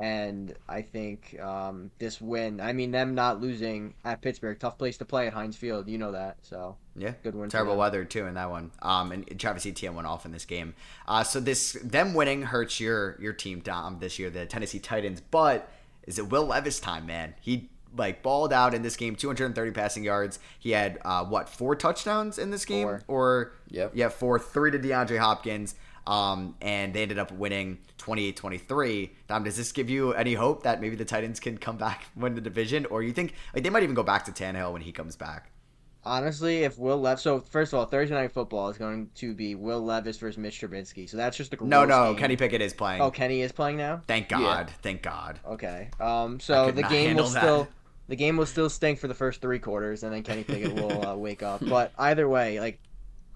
[0.00, 4.96] And I think um, this win, I mean, them not losing at Pittsburgh, tough place
[4.98, 5.88] to play at Heinz Field.
[5.88, 6.37] You know that.
[6.42, 8.70] So Yeah, Good win Terrible weather too in that one.
[8.80, 10.74] Um, and Travis Etienne went off in this game.
[11.06, 15.20] Uh, so this them winning hurts your your team Dom this year, the Tennessee Titans.
[15.20, 15.68] But
[16.06, 17.34] is it Will Levis time, man?
[17.40, 20.38] He like balled out in this game, 230 passing yards.
[20.58, 23.02] He had uh, what four touchdowns in this game, Four.
[23.08, 23.92] or Yep.
[23.94, 25.74] yeah, four, three to DeAndre Hopkins.
[26.09, 29.11] Um, and they ended up winning 28-23.
[29.29, 32.35] Dom, does this give you any hope that maybe the Titans can come back win
[32.35, 34.92] the division, or you think like they might even go back to Tannehill when he
[34.92, 35.51] comes back?
[36.05, 39.55] honestly, if Will Levis, so first of all, Thursday night football is going to be
[39.55, 41.09] Will Levis versus Mitch Trubisky.
[41.09, 42.21] So that's just a No, no, game.
[42.21, 43.03] Kenny Pickett is playing.
[43.03, 44.01] Oh, Kenny is playing now.
[44.07, 44.71] Thank God.
[44.83, 45.38] Thank God.
[45.47, 45.90] Okay.
[46.01, 46.40] Um.
[46.40, 47.42] So the game will that.
[47.42, 47.68] still
[48.09, 51.07] the game will still stink for the first three quarters, and then Kenny Pickett will
[51.07, 51.61] uh, wake up.
[51.68, 52.81] But either way, like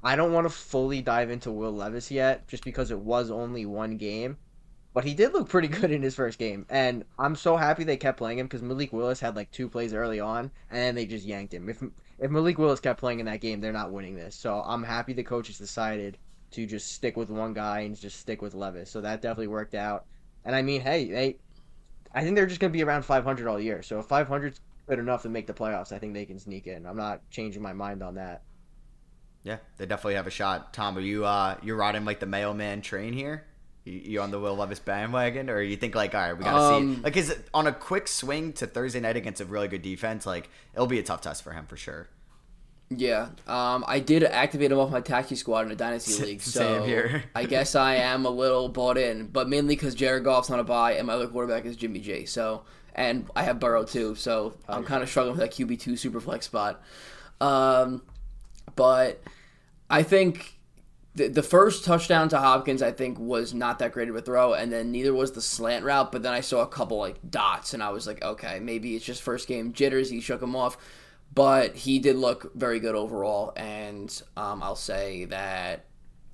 [0.03, 3.67] I don't want to fully dive into Will Levis yet, just because it was only
[3.67, 4.37] one game.
[4.95, 7.97] But he did look pretty good in his first game, and I'm so happy they
[7.97, 11.25] kept playing him because Malik Willis had like two plays early on, and they just
[11.25, 11.69] yanked him.
[11.69, 11.83] If
[12.19, 14.35] if Malik Willis kept playing in that game, they're not winning this.
[14.35, 16.19] So I'm happy the coaches decided
[16.53, 18.91] to just stick with one guy and just stick with Levis.
[18.91, 20.05] So that definitely worked out.
[20.45, 21.37] And I mean, hey, they,
[22.15, 23.83] I think they're just gonna be around 500 all year.
[23.83, 26.85] So if 500's good enough to make the playoffs, I think they can sneak in.
[26.87, 28.43] I'm not changing my mind on that.
[29.45, 30.73] Yeah, they definitely have a shot.
[30.73, 33.45] Tom, are you uh you riding like the mailman train here?
[33.85, 36.69] You, you on the Will Levis bandwagon, or you think like, all right, we gotta
[36.69, 37.03] see Um, it.
[37.03, 40.25] like is it on a quick swing to Thursday night against a really good defense?
[40.27, 42.09] Like it'll be a tough test for him for sure.
[42.95, 46.85] Yeah, um, I did activate him off my taxi squad in a dynasty league, so.
[47.35, 50.65] I guess I am a little bought in, but mainly because Jared Goff's on a
[50.65, 52.27] buy and my other quarterback is Jimmy G.
[52.27, 55.97] So, and I have Burrow too, so I'm kind of struggling with that QB two
[55.97, 56.83] super flex spot.
[57.41, 58.03] Um,
[58.77, 59.23] but
[59.91, 60.59] I think
[61.15, 64.55] the, the first touchdown to Hopkins, I think, was not that great of a throw,
[64.55, 66.11] and then neither was the slant route.
[66.11, 69.05] But then I saw a couple like dots, and I was like, okay, maybe it's
[69.05, 70.11] just first game jitters.
[70.11, 70.79] He shook him off,
[71.35, 75.85] but he did look very good overall, and um, I'll say that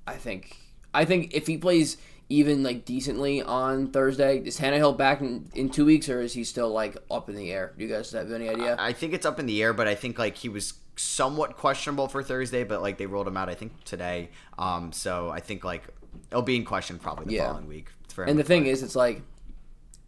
[0.07, 0.55] I think
[0.93, 1.97] I think if he plays
[2.29, 6.43] even like decently on Thursday, is Tannehill back in, in two weeks, or is he
[6.43, 7.73] still like up in the air?
[7.77, 8.75] Do you guys have any idea?
[8.79, 12.07] I think it's up in the air, but I think like he was somewhat questionable
[12.07, 14.29] for Thursday, but like they rolled him out I think today.
[14.57, 15.83] Um, so I think like
[16.29, 17.47] it'll be in question probably the Yeah.
[17.47, 18.23] following week for.
[18.25, 18.71] And the thing play.
[18.71, 19.21] is, it's like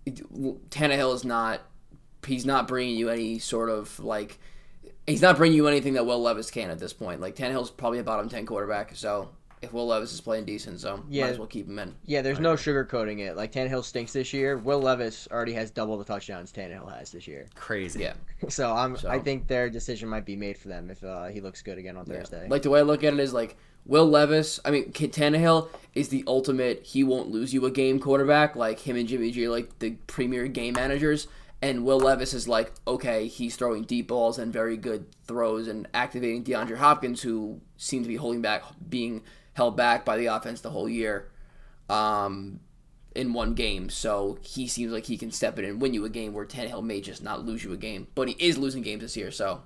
[0.08, 1.62] Tannehill is not.
[2.26, 4.40] He's not bringing you any sort of like.
[5.08, 7.20] He's not bringing you anything that Will Levis can at this point.
[7.22, 8.96] Like Tannehill's probably a bottom ten quarterback.
[8.96, 9.30] So
[9.62, 11.26] if Will Levis is playing decent, so Yeah.
[11.26, 11.94] might as well keep him in.
[12.06, 13.36] Yeah, there's no sugarcoating it.
[13.38, 14.58] Like Tannehill stinks this year.
[14.58, 17.46] Will Levis already has double the touchdowns Tannehill has this year.
[17.56, 18.02] crazy.
[18.02, 18.14] Yeah.
[18.50, 18.98] So I'm.
[18.98, 21.78] So- I think their decision might be made for them if uh, he looks good
[21.78, 22.18] again on Yeah.
[22.18, 22.48] Thursday.
[22.50, 24.60] Like the way I look at it is like Will Levis.
[24.66, 26.84] I mean, K- Tannehill is the ultimate.
[26.84, 28.56] He won't lose you a game quarterback.
[28.56, 31.28] Like him and Jimmy G, are like the premier game managers.
[31.64, 35.88] And Will Levis is like, okay, he's throwing deep balls and very good throws and
[35.94, 39.22] activating DeAndre Hopkins, who seems to be holding back, being
[39.54, 41.30] held back by the offense the whole year,
[41.90, 42.60] um,
[43.16, 43.90] in one game.
[43.90, 46.84] So he seems like he can step in and win you a game where Tannehill
[46.84, 49.32] may just not lose you a game, but he is losing games this year.
[49.32, 49.62] So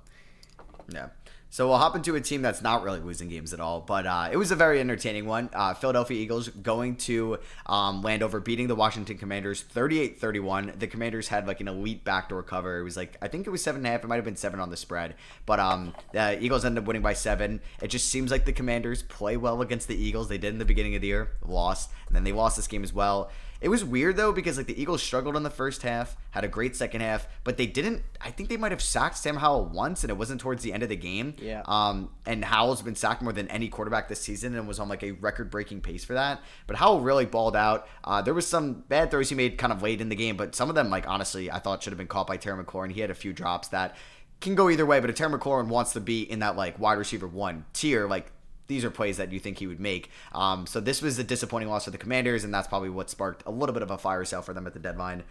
[0.91, 1.09] Yeah.
[1.49, 4.27] So we'll hop into a team that's not really losing games at all, but uh,
[4.29, 5.49] it was a very entertaining one.
[5.53, 10.77] Uh, Philadelphia Eagles going to um, Landover, beating the Washington Commanders 38-31.
[10.77, 12.79] The Commanders had like an elite backdoor cover.
[12.79, 14.03] It was like I think it was seven and a half.
[14.03, 17.01] It might have been seven on the spread, but um, the Eagles ended up winning
[17.01, 17.61] by seven.
[17.81, 20.27] It just seems like the Commanders play well against the Eagles.
[20.27, 22.83] They did in the beginning of the year, lost, and then they lost this game
[22.83, 23.31] as well.
[23.65, 26.47] It was weird though because like the Eagles struggled in the first half, had a
[26.47, 28.03] great second half, but they didn't.
[28.21, 30.83] I think they might have sacked Sam Howell once, and it wasn't towards the end
[30.83, 31.33] of the game.
[31.39, 31.63] Yeah.
[31.65, 35.01] Um, and Howell's been sacked more than any quarterback this season, and was on like
[35.01, 36.43] a record-breaking pace for that.
[36.67, 37.87] But Howell really balled out.
[38.03, 40.53] Uh, there was some bad throws he made kind of late in the game, but
[40.53, 42.91] some of them, like honestly, I thought should have been caught by Terry McLaurin.
[42.91, 43.95] He had a few drops that
[44.41, 46.99] can go either way, but if Terry McLaurin wants to be in that like wide
[46.99, 48.31] receiver one tier, like
[48.67, 50.09] these are plays that you think he would make.
[50.33, 53.43] Um, so this was a disappointing loss for the Commanders, and that's probably what sparked
[53.45, 55.23] a little bit of a fire sale for them at the deadline.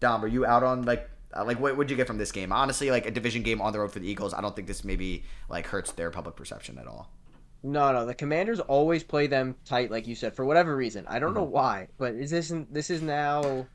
[0.00, 2.52] Dom, are you out on like uh, like what would you get from this game?
[2.52, 4.84] Honestly, like a division game on the road for the Eagles, I don't think this
[4.84, 7.10] maybe like hurts their public perception at all.
[7.62, 11.04] No, no, the Commanders always play them tight, like you said, for whatever reason.
[11.08, 13.66] I don't know why, but is this this is now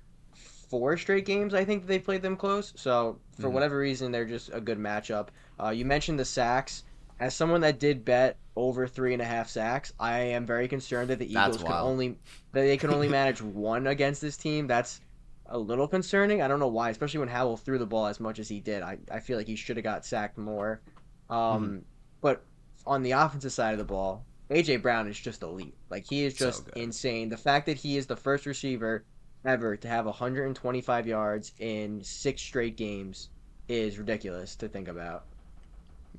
[0.70, 2.74] four straight games I think they've played them close.
[2.76, 3.52] So for Mhm.
[3.52, 5.28] whatever reason, they're just a good matchup.
[5.62, 6.84] Uh, you mentioned the sacks.
[7.20, 11.10] As someone that did bet over three and a half sacks, I am very concerned
[11.10, 12.10] that the Eagles can only
[12.52, 14.68] that they can only manage one against this team.
[14.68, 15.02] That's
[15.48, 16.42] a little concerning.
[16.42, 18.82] I don't know why, especially when Howell threw the ball as much as he did.
[18.82, 20.82] I, I feel like he should have got sacked more.
[21.30, 21.78] Um, Mm-hmm.
[22.22, 22.46] But
[22.88, 25.76] on the offensive side of the ball, AJ Brown is just elite.
[25.90, 26.78] Like he is just good.
[26.78, 27.30] insane.
[27.30, 29.04] The fact that he is the first receiver
[29.46, 33.30] ever to have 125 yards in six straight games
[33.68, 35.26] is ridiculous to think about.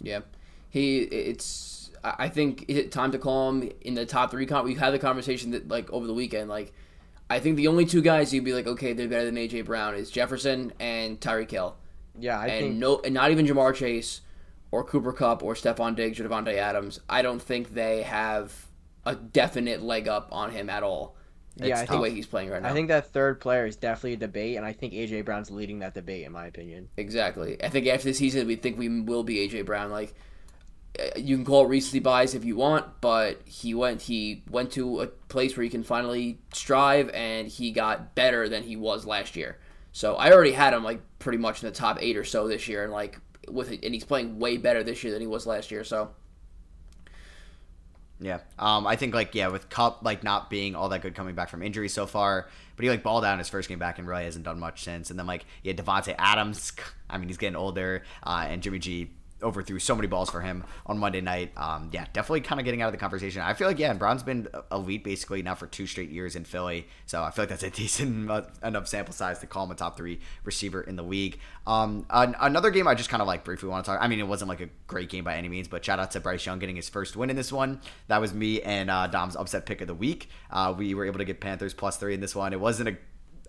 [0.01, 0.21] Yeah,
[0.69, 0.99] he.
[0.99, 1.84] It's.
[2.05, 4.47] I think it time to call him in the top three.
[4.47, 6.49] Con- we had the conversation that like over the weekend.
[6.51, 6.73] Like,
[7.31, 9.95] I think the only two guys you'd be like, okay, they're better than AJ Brown
[9.95, 11.77] is Jefferson and Tyreek Hill,
[12.19, 14.21] Yeah, I and think no, and not even Ja'Marr Chase
[14.71, 17.01] or Cooper Kupp or Stefon Diggs or Davante Adams.
[17.09, 18.53] I don't think they have
[19.07, 21.17] a definite leg up on him at all.
[21.57, 22.69] Yeah, I the think- way he's playing right now.
[22.69, 25.79] I think that third player is definitely a debate, and I think AJ Brown's leading
[25.79, 26.89] that debate in my opinion.
[26.97, 27.63] Exactly.
[27.63, 29.91] I think after the season, we think we will be AJ Brown.
[29.93, 30.13] Like,
[31.17, 35.01] you can call it recency bias if you want, but he went he went to
[35.01, 39.35] a place where he can finally strive, and he got better than he was last
[39.37, 39.59] year.
[39.93, 42.69] So I already had him like pretty much in the top eight or so this
[42.69, 45.47] year, and like with it, and he's playing way better this year than he was
[45.47, 45.85] last year.
[45.85, 46.11] So
[48.21, 48.41] Yeah.
[48.59, 51.49] Um, I think like yeah, with Kupp like not being all that good coming back
[51.49, 54.25] from injury so far, but he like balled out his first game back and really
[54.25, 55.11] hasn't done much since.
[55.11, 56.73] And then like yeah, Davante Adams,
[57.11, 59.11] I mean he's getting older, uh, and Jimmy G
[59.45, 61.53] overthrew so many balls for him on Monday night.
[61.57, 63.43] Um, yeah, definitely kind of getting out of the conversation.
[63.43, 66.45] I feel like yeah, and Brown's been elite basically now for two straight years in
[66.45, 68.31] Philly, so I feel like that's a decent
[68.63, 71.39] enough sample size to call him a top three receiver in the league.
[71.67, 74.01] Um, an- another game I just kind of like briefly want to talk.
[74.03, 76.21] I mean, it wasn't like a great game by any means, but shout out to
[76.21, 77.81] Bryce Young getting his first win in this one.
[78.09, 80.29] That was me and uh, Dom's upset pick of the week.
[80.51, 82.53] Uh, we were able to get Panthers plus three in this one.
[82.53, 82.97] It wasn't a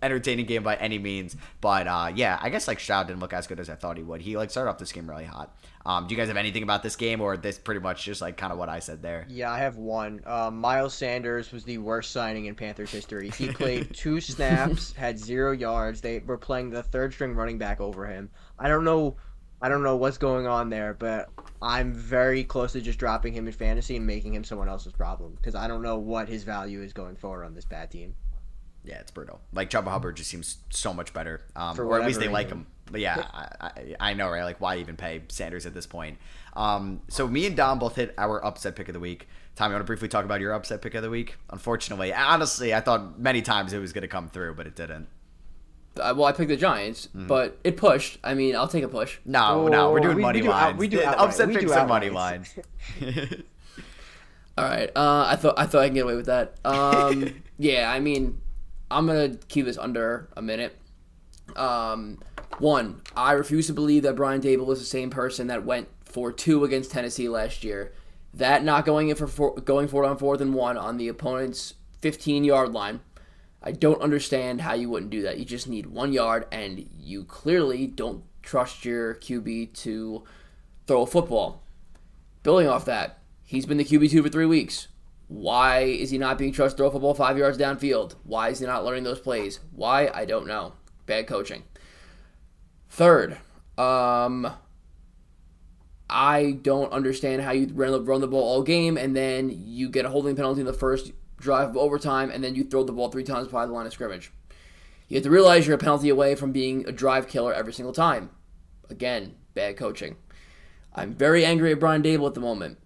[0.06, 1.36] entertaining game by any means.
[1.62, 4.04] But uh, yeah, I guess like Stroud didn't look as good as I thought he
[4.04, 4.22] would.
[4.22, 5.56] He like started off this game really hot.
[5.86, 8.38] Um, do you guys have anything about this game, or this pretty much just like
[8.38, 9.28] kind of what I said there?
[9.30, 10.22] Yeah, I have one.
[10.26, 13.30] Uh, Miles Sanders was the worst signing in Panthers history.
[13.30, 16.02] He played two snaps, had zero yards.
[16.02, 18.32] They were playing the third string running back over him.
[18.58, 19.18] I don't know,
[19.62, 21.30] I don't know what's going on there, but
[21.62, 25.36] I'm very close to just dropping him in fantasy and making him someone else's problem
[25.36, 28.16] because I don't know what his value is going forward on this bad team.
[28.86, 29.42] Yeah, it's brutal.
[29.52, 32.48] Like Chuba Hubbard just seems so much better, um, or at least they whatever like
[32.50, 32.68] him.
[32.92, 34.44] But yeah, I, I, I know, right?
[34.44, 36.18] Like, why even pay Sanders at this point?
[36.56, 39.28] Um, so me and Dom both hit our upset pick of the week.
[39.56, 41.38] Tom, you want to briefly talk about your upset pick of the week?
[41.50, 45.08] Unfortunately, honestly, I thought many times it was going to come through, but it didn't.
[46.00, 48.20] uh, well, I picked the Giants, but it pushed.
[48.24, 49.18] I mean, I'll take a push.
[49.26, 50.78] No, no, we're Oh, doing we- money we do out- lines.
[50.78, 51.28] we do The outright.
[51.30, 52.54] upset We picks do are money lines.
[54.58, 54.90] All right.
[54.96, 56.56] Uh, I thought I thought I can get away with that.
[56.66, 57.90] Um, yeah.
[57.92, 58.42] I mean,
[58.90, 60.78] I'm gonna keep this under a minute.
[61.56, 62.20] Um,
[62.60, 66.32] one, I refuse to believe that Brian Daboll is the same person that went for
[66.32, 67.94] two against Tennessee last year.
[68.34, 71.76] That not going in for four, going forward on fourth and one on the opponent's
[72.02, 73.02] 15 yard line.
[73.62, 75.40] I don't understand how you wouldn't do that.
[75.40, 80.24] You just need one yard, and you clearly don't trust your QB to
[80.86, 81.64] throw a football.
[82.44, 84.88] Building off that, he's been the QB2 for three weeks.
[85.28, 88.16] Why is he not being trusted to throw a football five yards downfield?
[88.24, 89.60] Why is he not learning those plays?
[89.72, 90.10] Why?
[90.14, 90.74] I don't know.
[91.06, 91.64] Bad coaching.
[92.90, 93.38] Third,
[93.78, 94.48] um,
[96.10, 99.90] I don't understand how you run the, run the ball all game and then you
[99.90, 102.94] get a holding penalty in the first drive of overtime and then you throw the
[102.94, 104.32] ball three times by the line of scrimmage.
[105.08, 107.94] You have to realize you're a penalty away from being a drive killer every single
[107.94, 108.30] time.
[108.90, 110.16] Again, bad coaching.
[110.94, 112.78] I'm very angry at Brian Daboll at the moment.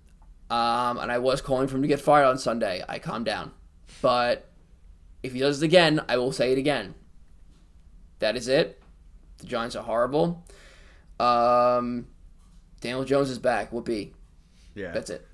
[0.50, 2.84] Um, and I was calling for him to get fired on Sunday.
[2.90, 3.52] I calmed down.
[4.02, 4.50] But
[5.22, 6.96] if he does it again, I will say it again.
[8.20, 8.82] That is it.
[9.38, 10.44] The Giants are horrible.
[11.20, 12.08] Um,
[12.82, 13.72] Daniel Jones is back.
[13.72, 14.14] Whoopee.
[14.76, 14.92] Yeah.
[14.92, 15.28] That's it.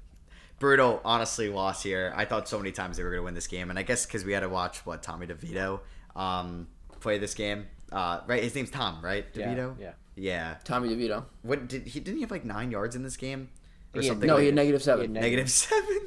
[0.60, 2.14] brutal, honestly, loss here.
[2.16, 4.06] I thought so many times they were going to win this game, and I guess
[4.06, 5.80] because we had to watch what Tommy DeVito
[6.16, 6.68] um,
[7.00, 7.68] play this game.
[7.92, 9.32] Uh, right, his name's Tom, right?
[9.34, 9.76] DeVito.
[9.80, 9.92] Yeah.
[10.16, 10.56] Yeah.
[10.64, 11.26] Tommy DeVito.
[11.44, 12.00] What did he?
[12.00, 13.50] Didn't he have like nine yards in this game
[13.98, 14.28] or He something?
[14.28, 15.14] No, like he had negative seven.
[15.16, 16.00] Had negative seven.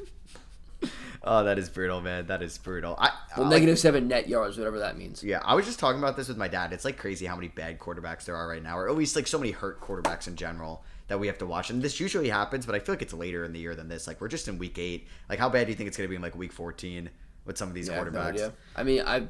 [1.24, 2.26] oh, that is brutal, man.
[2.26, 2.94] That is brutal.
[2.98, 5.22] I, well, I- negative seven net yards, whatever that means.
[5.22, 6.72] Yeah, I was just talking about this with my dad.
[6.72, 9.26] It's like crazy how many bad quarterbacks there are right now, or at least like
[9.26, 11.70] so many hurt quarterbacks in general that we have to watch.
[11.70, 14.06] And this usually happens, but I feel like it's later in the year than this.
[14.06, 15.08] Like we're just in week eight.
[15.28, 17.10] Like how bad do you think it's going to be in like week fourteen
[17.44, 18.52] with some of these Yeah, I no quarterbacks?
[18.76, 19.26] I mean, I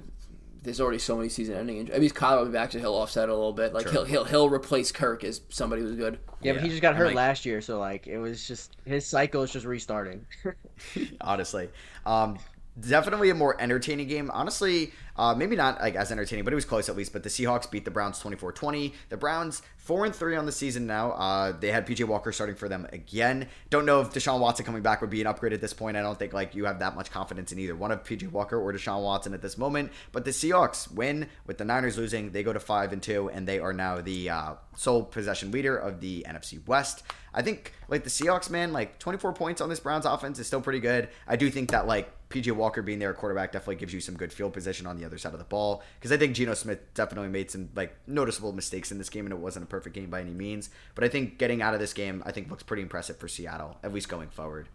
[0.68, 1.96] there's already so many season-ending injuries.
[1.96, 3.72] I mean, Kyle will be back, so he'll offset it a little bit.
[3.72, 3.92] Like True.
[3.92, 6.18] he'll he'll he'll replace Kirk as somebody who's good.
[6.42, 9.06] Yeah, but he just got hurt like- last year, so like it was just his
[9.06, 10.26] cycle is just restarting.
[11.20, 11.70] honestly.
[12.04, 12.38] Um,
[12.80, 14.30] definitely a more entertaining game.
[14.32, 17.12] Honestly, uh, maybe not like as entertaining, but it was close at least.
[17.12, 18.92] But the Seahawks beat the Browns 24-20.
[19.08, 21.12] The Browns four and three on the season now.
[21.12, 23.48] Uh, they had PJ Walker starting for them again.
[23.70, 25.96] Don't know if Deshaun Watson coming back would be an upgrade at this point.
[25.96, 28.60] I don't think like you have that much confidence in either one of PJ Walker
[28.60, 29.90] or Deshaun Watson at this moment.
[30.12, 32.30] But the Seahawks win with the Niners losing.
[32.32, 35.76] They go to five and two, and they are now the uh, sole possession leader
[35.76, 37.02] of the NFC West.
[37.32, 40.60] I think like the Seahawks, man, like 24 points on this Browns offense is still
[40.60, 41.08] pretty good.
[41.26, 44.32] I do think that like PJ Walker being their quarterback definitely gives you some good
[44.32, 47.30] field position on the other side of the ball because I think Geno Smith definitely
[47.30, 50.20] made some like noticeable mistakes in this game and it wasn't a perfect game by
[50.20, 50.68] any means.
[50.94, 53.78] But I think getting out of this game, I think looks pretty impressive for Seattle
[53.82, 54.68] at least going forward.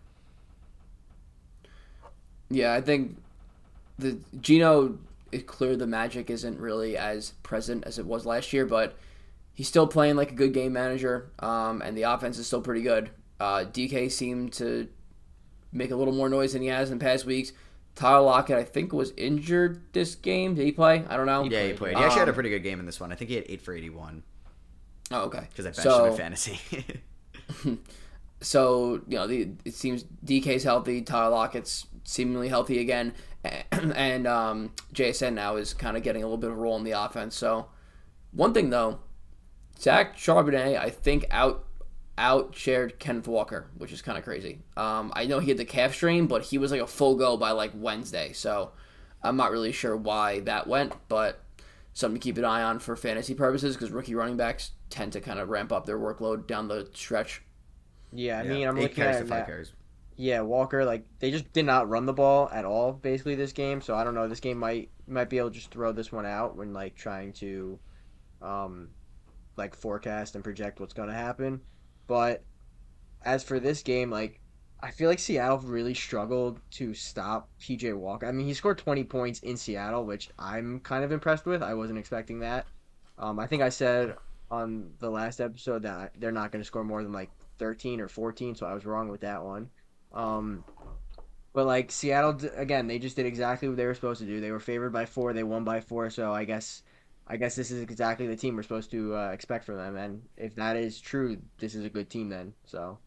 [2.49, 3.17] Yeah, I think
[3.99, 4.97] the Geno
[5.31, 8.97] is clear the magic isn't really as present as it was last year, but
[9.53, 12.81] he's still playing like a good game manager, um, and the offense is still pretty
[12.81, 13.09] good.
[13.39, 14.87] Uh, DK seemed to
[15.73, 17.51] make a little more noise than he has in past weeks.
[17.95, 20.55] Tyler Lockett, I think, was injured this game.
[20.55, 21.03] Did he play?
[21.09, 21.43] I don't know.
[21.43, 21.97] Yeah, he played.
[21.97, 23.12] He actually had a Um, pretty good game in this one.
[23.12, 24.23] I think he had eight for 81
[25.12, 25.47] Oh, okay.
[25.49, 26.59] because I benched so, him in fantasy.
[28.41, 33.13] So you know, the, it seems DK's healthy, Tyler Lockett's seemingly healthy again,
[33.71, 36.83] and um, JSN now is kind of getting a little bit of a role in
[36.83, 37.36] the offense.
[37.38, 37.67] So
[38.31, 38.99] one thing though,
[39.79, 41.65] Zach Charbonnet, I think out
[42.17, 44.60] out shared Kenneth Walker, which is kind of crazy.
[44.78, 47.38] Um, I know he had the calf strain, but he was like a full go
[47.38, 48.34] by like Wednesday.
[48.34, 48.71] So
[49.23, 51.41] I'm not really sure why that went, but
[51.93, 55.21] something to keep an eye on for fantasy purposes because rookie running backs tend to
[55.21, 57.41] kind of ramp up their workload down the stretch.
[58.12, 59.73] Yeah, I Yeah, mean, I'm eight looking carries at to it five carries.
[60.15, 63.82] Yeah, Walker, like they just did not run the ball at all, basically this game.
[63.82, 64.28] So I don't know.
[64.28, 67.34] This game might might be able to just throw this one out when like trying
[67.34, 67.80] to,
[68.41, 68.89] um,
[69.58, 71.62] like forecast and project what's going to happen.
[72.07, 72.43] But
[73.23, 74.39] as for this game, like
[74.81, 78.27] I feel like Seattle really struggled to stop PJ Walker.
[78.27, 81.63] I mean, he scored 20 points in Seattle, which I'm kind of impressed with.
[81.63, 82.67] I wasn't expecting that.
[83.17, 84.17] Um, I think I said
[84.51, 88.09] on the last episode that they're not going to score more than like 13 or
[88.09, 89.69] 14, so I was wrong with that one.
[90.13, 90.65] Um,
[91.53, 94.41] but like Seattle again, they just did exactly what they were supposed to do.
[94.41, 96.09] They were favored by four, they won by four.
[96.09, 96.83] So I guess,
[97.27, 99.95] I guess this is exactly the team we're supposed to uh, expect from them.
[99.95, 102.53] And if that is true, this is a good team then.
[102.65, 102.99] So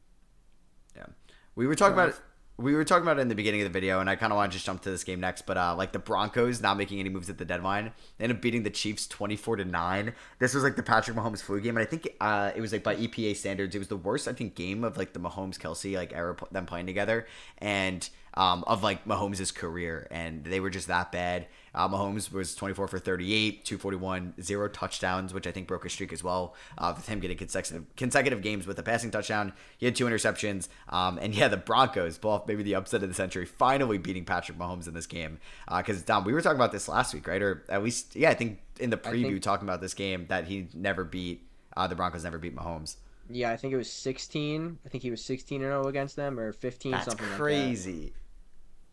[0.97, 1.07] yeah,
[1.55, 2.15] We were talking about
[2.59, 4.37] we were talking about it in the beginning of the video, and I kind of
[4.37, 5.45] want to just jump to this game next.
[5.45, 8.43] But uh, like the Broncos not making any moves at the deadline, they ended up
[8.43, 10.15] beating the Chiefs twenty four to nine.
[10.39, 12.83] This was like the Patrick Mahomes flu game, and I think uh, it was like
[12.83, 15.95] by EPA standards, it was the worst I think game of like the Mahomes Kelce
[15.97, 17.27] like era them playing together,
[17.59, 21.47] and um, of like Mahomes' career, and they were just that bad.
[21.77, 26.11] Uh, Mahomes was 24 for 38, 241, zero touchdowns, which I think broke a streak
[26.13, 29.53] as well, uh, with him getting consecutive consecutive games with a passing touchdown.
[29.77, 33.15] He had two interceptions, um, and yeah, the Broncos, both maybe the upset of the
[33.15, 35.39] century, finally beating Patrick Mahomes in this game.
[35.77, 37.43] Because Dom, we were talking about this last week, right?
[37.43, 40.47] Or at least, yeah, I think in the preview think- talking about this game that
[40.47, 42.97] he never beat uh, the Broncos, never beat Mahomes.
[43.29, 44.79] yeah, I think it was 16.
[44.87, 48.01] I think he was 16 and 0 against them, or 15 That's something crazy.
[48.03, 48.13] like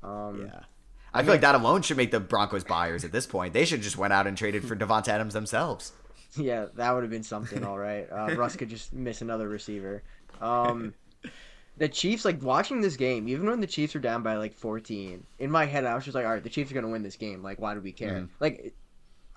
[0.02, 0.08] that.
[0.10, 0.60] Um, Yeah.
[1.14, 3.54] I feel like that alone should make the Broncos buyers at this point.
[3.54, 5.94] They should just went out and traded for Davante Adams themselves.
[6.36, 8.08] Yeah, that would have been something, all right.
[8.12, 10.02] Uh, Russ could just miss another receiver.
[10.42, 10.96] Um,
[11.78, 15.24] the Chiefs, like watching this game, even when the Chiefs were down by like 14,
[15.38, 17.04] in my head, I was just like, all right, the Chiefs are going to win
[17.04, 17.44] this game.
[17.44, 18.22] Like, why do we care?
[18.22, 18.30] Mhm.
[18.40, 18.74] Like,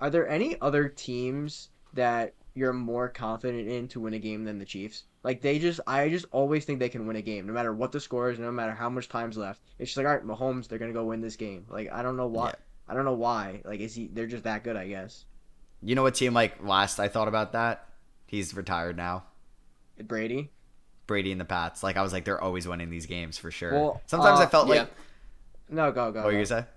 [0.00, 4.58] are there any other teams that you're more confident in to win a game than
[4.58, 5.04] the Chiefs?
[5.26, 7.90] Like, they just, I just always think they can win a game, no matter what
[7.90, 9.60] the score is, no matter how much time's left.
[9.76, 11.66] It's just like, all right, Mahomes, they're going to go win this game.
[11.68, 12.50] Like, I don't know why.
[12.50, 12.54] Yeah.
[12.86, 13.60] I don't know why.
[13.64, 14.06] Like, is he?
[14.06, 15.24] They're just that good, I guess.
[15.82, 17.88] You know what team like last I thought about that?
[18.26, 19.24] He's retired now.
[20.00, 20.50] Brady.
[21.08, 21.82] Brady and the Pats.
[21.82, 23.72] Like I was like, they're always winning these games for sure.
[23.72, 24.74] Well, Sometimes uh, I felt yeah.
[24.74, 24.90] like
[25.68, 26.20] No, go go.
[26.20, 26.48] what were you go.
[26.50, 26.68] gonna say?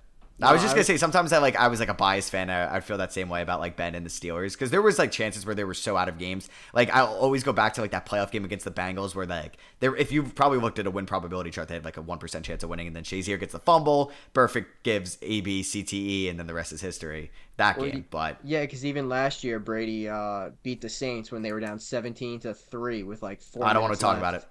[0.42, 2.50] I was just gonna say sometimes I like I was like a biased fan.
[2.50, 4.98] I, I feel that same way about like Ben and the Steelers because there was
[4.98, 6.50] like chances where they were so out of games.
[6.74, 9.58] Like I'll always go back to like that playoff game against the Bengals where like
[9.80, 12.20] there if you've probably looked at a win probability chart, they had like a one
[12.20, 15.84] percent chance of winning, and then Shazier gets the fumble, Burfict gives A B C
[15.84, 17.32] T E, and then the rest is history.
[17.58, 21.42] That Well, game, but Yeah, because even last year Brady uh, beat the Saints when
[21.42, 23.66] they were down seventeen to three with like four.
[23.66, 24.22] I don't want to talk left.
[24.22, 24.46] about it.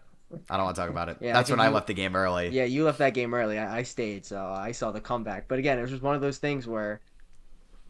[0.50, 1.18] I don't want to talk about it.
[1.20, 2.48] Yeah, That's I when I you- left the game early.
[2.48, 3.58] Yeah, you left that game early.
[3.58, 5.48] I, I stayed, so I saw the comeback.
[5.48, 7.00] But again, it was just one of those things where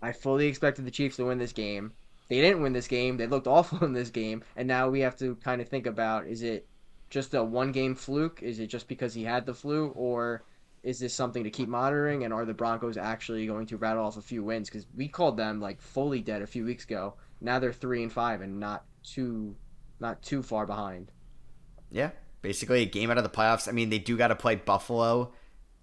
[0.01, 1.93] I fully expected the Chiefs to win this game.
[2.29, 3.17] They didn't win this game.
[3.17, 6.27] They looked awful in this game, and now we have to kind of think about:
[6.27, 6.69] is it
[7.11, 8.43] just a one-game fluke?
[8.43, 10.45] Is it just because he had the flu, or
[10.85, 12.23] is this something to keep monitoring?
[12.23, 14.69] And are the Broncos actually going to rattle off a few wins?
[14.71, 17.15] Because we called them like fully dead a few weeks ago.
[17.41, 19.57] Now they're three and five, and not too,
[19.99, 21.11] not too far behind.
[21.91, 22.11] Yeah,
[22.43, 23.69] basically a game out of the playoffs.
[23.69, 25.33] I mean, they do got to play Buffalo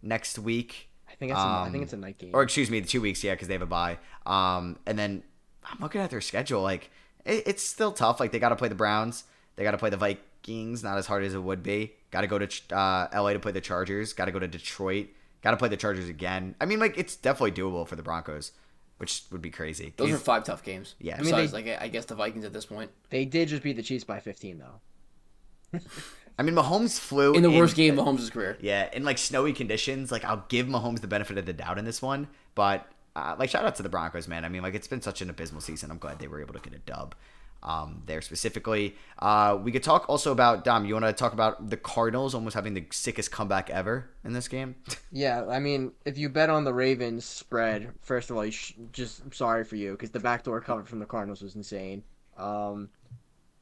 [0.01, 0.89] next week.
[1.09, 2.31] I think it's a, I Um, think it's a night game.
[2.33, 3.97] or excuse me, the two weeks, yeah, because they have a bye.
[4.25, 5.23] Um, and then
[5.63, 6.61] I'm looking at their schedule.
[6.61, 6.91] Like
[7.25, 8.19] it, it's still tough.
[8.19, 9.23] Like they got to play the Browns,
[9.55, 10.83] they got to play the Vikings.
[10.83, 11.93] Not as hard as it would be.
[12.11, 14.13] Got to go to uh, LA to play the Chargers.
[14.13, 15.07] Got to go to Detroit.
[15.41, 16.55] Got to play the Chargers again.
[16.59, 18.51] I mean, like it's definitely doable for the Broncos,
[18.97, 19.93] which would be crazy.
[19.97, 20.95] Those are five tough games.
[20.99, 21.15] Yeah.
[21.15, 23.47] I I mean, mean, they- like I guess the Vikings at this point they did
[23.49, 25.79] just beat the Chiefs by 15, though.
[26.37, 28.57] I mean, Mahomes flu in the worst game of Mahomes' career.
[28.59, 31.85] Yeah, in like snowy conditions, like I'll give Mahomes the benefit of the doubt in
[31.85, 34.43] this one, but uh, like shout out to the Broncos, man.
[34.43, 35.91] I mean, like it's been such an abysmal season.
[35.91, 37.15] I'm glad they were able to get a dub
[37.63, 38.95] um, there specifically.
[39.19, 40.85] Uh, we could talk also about Dom.
[40.85, 44.47] You want to talk about the Cardinals almost having the sickest comeback ever in this
[44.47, 44.75] game?
[45.11, 48.73] Yeah, I mean, if you bet on the Ravens spread, first of all, you sh-
[48.91, 52.03] just I'm sorry for you because the backdoor cover from the Cardinals was insane.
[52.35, 52.89] Um,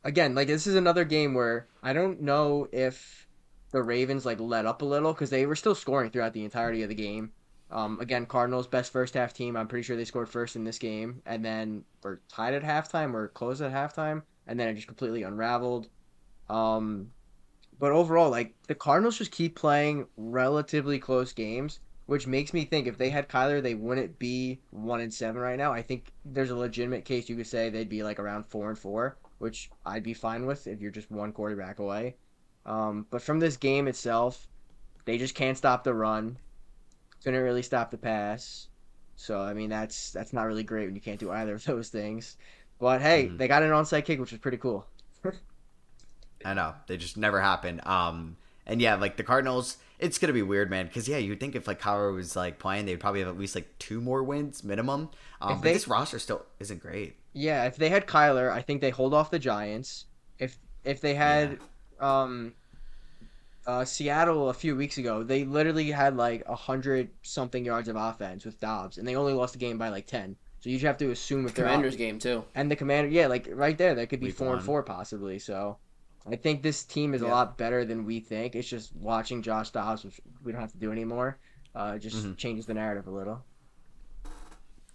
[0.03, 3.27] again, like this is another game where I don't know if
[3.71, 6.83] the Ravens like let up a little because they were still scoring throughout the entirety
[6.83, 7.31] of the game.
[7.71, 9.55] Um, again, Cardinals best first half team.
[9.55, 13.13] I'm pretty sure they scored first in this game, and then were tied at halftime
[13.15, 15.87] or close at halftime, and then it just completely unraveled.
[16.49, 17.11] Um,
[17.79, 22.85] but overall, like the Cardinals just keep playing relatively close games, which makes me think
[22.85, 25.73] if they had Kyler, they wouldn't be one and seven right now.
[25.73, 28.77] I think there's a legitimate case you could say they'd be like around four and
[28.77, 32.15] four, which I'd be fine with if you're just one quarterback away.
[32.65, 34.47] Um, but from this game itself,
[35.05, 36.37] they just can't stop the run.
[37.23, 38.67] Couldn't really stop the pass.
[39.15, 41.89] So I mean that's that's not really great when you can't do either of those
[41.89, 42.37] things.
[42.79, 43.37] But hey, Mhm.
[43.37, 44.87] they got an onside kick, which was pretty cool.
[46.45, 47.79] I know they just never happen.
[47.85, 50.87] Um, and yeah, like the Cardinals, it's gonna be weird, man.
[50.87, 53.55] Because yeah, you'd think if like Kyler was like playing, they'd probably have at least
[53.55, 55.09] like two more wins minimum.
[55.41, 57.17] Um, If but this roster still isn't great.
[57.33, 60.05] Yeah, if they had Kyler, I think they hold off the Giants.
[60.39, 61.59] If if they had
[61.99, 62.53] um
[63.65, 67.95] uh Seattle a few weeks ago, they literally had like a hundred something yards of
[67.95, 70.35] offense with Dobbs, and they only lost the game by like ten.
[70.59, 72.45] So you just have to assume if they're Commanders game too.
[72.55, 74.57] and the commander, yeah, like right there, that could be Week four one.
[74.57, 75.37] and four possibly.
[75.39, 75.77] So
[76.29, 78.55] I think this team is a lot better than we think.
[78.55, 81.37] It's just watching Josh Dobbs, which we don't have to do anymore.
[81.75, 82.37] Uh, just Mhm.
[82.37, 83.43] changes the narrative a little.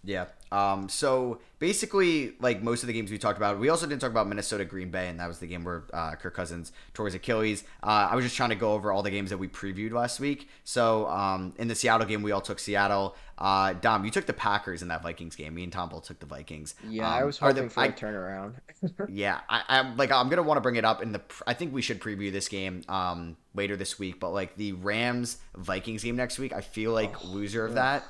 [0.03, 0.25] Yeah.
[0.51, 4.09] Um, so basically, like most of the games we talked about, we also didn't talk
[4.11, 7.15] about Minnesota Green Bay, and that was the game where uh, Kirk Cousins tore his
[7.15, 7.63] Achilles.
[7.83, 10.19] Uh, I was just trying to go over all the games that we previewed last
[10.19, 10.49] week.
[10.63, 13.15] So um, in the Seattle game, we all took Seattle.
[13.37, 15.53] Uh, Dom, you took the Packers in that Vikings game.
[15.53, 16.75] Me and Tom both took the Vikings.
[16.87, 18.53] Yeah, I Um, was are the- hoping for I- a turnaround.
[19.09, 21.21] yeah, I, I'm like I'm gonna want to bring it up in the.
[21.45, 24.19] I think we should preview this game um later this week.
[24.19, 28.03] But like the Rams Vikings game next week, I feel like Oh, loser of that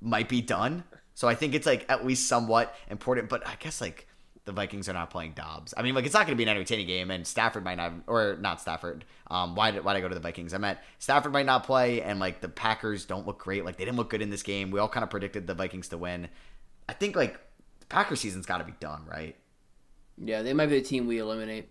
[0.00, 0.84] might be done.
[1.14, 3.28] So I think it's like at least somewhat important.
[3.28, 4.06] But I guess like
[4.44, 5.72] the Vikings are not playing Dobbs.
[5.76, 8.36] I mean, like it's not gonna be an entertaining game, and Stafford might not, or
[8.40, 9.04] not Stafford.
[9.28, 10.52] Um, why did why did I go to the Vikings?
[10.52, 13.64] I meant Stafford might not play, and like the Packers don't look great.
[13.64, 14.70] Like they didn't look good in this game.
[14.70, 16.28] We all kind of predicted the Vikings to win.
[16.88, 17.38] I think like
[17.80, 19.36] the Packers season's got to be done, right?
[20.18, 21.68] Yeah, they might be the team we eliminate.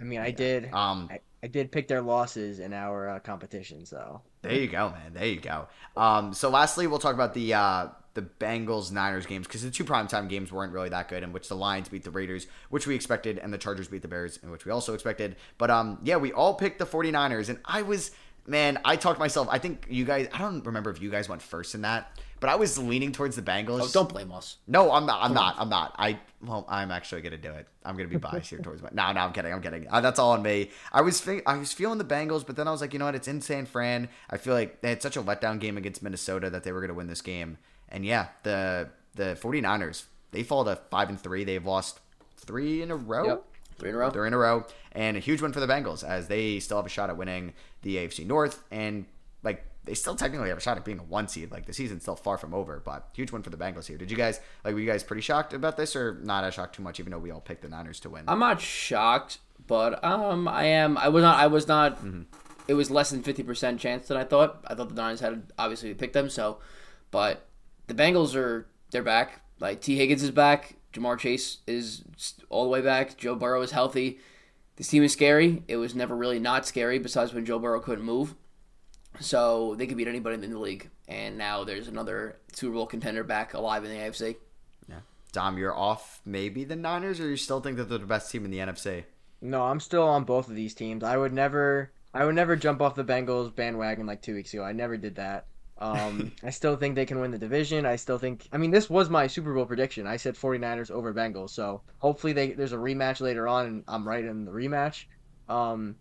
[0.00, 0.72] I mean, I did.
[0.72, 4.90] Um, I, I did pick their losses in our uh, competition, so There you go,
[4.90, 5.12] man.
[5.12, 5.68] There you go.
[5.96, 9.84] Um, so lastly, we'll talk about the uh, the Bengals Niners games because the two
[9.84, 12.94] primetime games weren't really that good, in which the Lions beat the Raiders, which we
[12.94, 15.36] expected, and the Chargers beat the Bears, in which we also expected.
[15.58, 18.10] But um, yeah, we all picked the 49ers, and I was
[18.46, 19.48] man, I talked myself.
[19.50, 20.28] I think you guys.
[20.32, 23.36] I don't remember if you guys went first in that, but I was leaning towards
[23.36, 23.80] the Bengals.
[23.82, 24.58] Oh, don't blame us.
[24.66, 25.22] No, I'm not.
[25.22, 25.56] I'm not.
[25.58, 25.94] I'm not.
[25.98, 27.66] I well, I'm actually gonna do it.
[27.84, 28.90] I'm gonna be biased here towards my.
[28.92, 29.52] No, no, I'm kidding.
[29.52, 29.86] I'm kidding.
[29.88, 30.70] Uh, that's all on me.
[30.92, 33.06] I was fe- I was feeling the Bengals, but then I was like, you know
[33.06, 33.14] what?
[33.14, 34.08] It's in San Fran.
[34.30, 36.94] I feel like they had such a letdown game against Minnesota that they were gonna
[36.94, 37.58] win this game.
[37.88, 40.04] And yeah, the the 49ers
[40.34, 41.44] they fall to five and three.
[41.44, 42.00] They've lost
[42.36, 43.26] three in a row.
[43.26, 43.44] Yep.
[43.78, 44.10] Three in a row.
[44.10, 46.86] They're in a row, and a huge win for the Bengals as they still have
[46.86, 49.04] a shot at winning the AFC North, and
[49.42, 51.50] like they still technically have a shot at being a one seed.
[51.50, 53.96] Like the season's still far from over, but huge win for the Bengals here.
[53.96, 54.74] Did you guys like?
[54.74, 57.00] Were you guys pretty shocked about this, or not as shocked too much?
[57.00, 58.24] Even though we all picked the Niners to win.
[58.28, 60.96] I'm not shocked, but um, I am.
[60.98, 61.38] I was not.
[61.38, 61.98] I was not.
[62.66, 64.64] It was less than fifty percent chance than I thought.
[64.66, 66.30] I thought the Niners had obviously picked them.
[66.30, 66.58] So,
[67.10, 67.46] but
[67.86, 69.42] the Bengals are they're back.
[69.60, 70.76] Like Tee Higgins is back.
[70.92, 72.04] Ja'Marr Chase is
[72.48, 73.16] all the way back.
[73.16, 74.18] Joe Burrow is healthy.
[74.76, 75.62] This team is scary.
[75.68, 78.34] It was never really not scary, besides when Joe Burrow couldn't move.
[79.20, 80.90] So they could beat anybody in the league.
[81.06, 84.36] And now there's another Super Bowl contender back alive in the AFC.
[84.88, 85.00] yeah.
[85.32, 86.20] Dom, you're off.
[86.24, 89.04] Maybe the Niners, or you still think that they're the best team in the NFC?
[89.40, 91.04] No, I'm still on both of these teams.
[91.04, 94.64] I would never I would never jump off the Bengals bandwagon like 2 weeks ago.
[94.64, 95.46] I never did that.
[95.78, 97.86] Um, I still think they can win the division.
[97.86, 100.06] I still think I mean this was my Super Bowl prediction.
[100.06, 101.50] I said 49ers over Bengals.
[101.50, 105.04] So, hopefully they there's a rematch later on and I'm right in the rematch.
[105.48, 105.96] Um,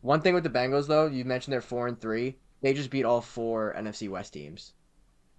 [0.00, 2.38] one thing with the Bengals though, you mentioned they're 4 and 3.
[2.62, 4.74] They just beat all four NFC West teams.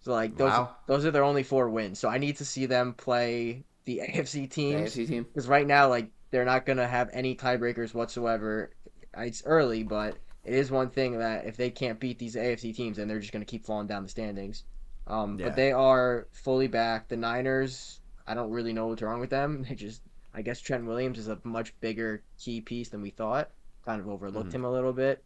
[0.01, 0.75] So like those Wow.
[0.87, 1.99] those are their only four wins.
[1.99, 5.25] So I need to see them play the AFC The teams AFC team.
[5.33, 8.71] because right now, like, they're not gonna have any tiebreakers whatsoever.
[9.17, 10.17] It's early, but
[10.49, 13.31] it is one thing that if they can't beat these AFC teams, then they're just
[13.33, 14.63] gonna keep falling down the standings.
[15.07, 15.47] Um, Yeah.
[15.47, 17.07] but they are fully back.
[17.07, 19.63] The Niners, I don't really know what's wrong with them.
[19.69, 20.01] They just,
[20.33, 23.49] I guess Trent Williams is a much bigger key piece than we thought.
[23.85, 24.55] Kind of overlooked Mhm.
[24.55, 25.23] him a little bit,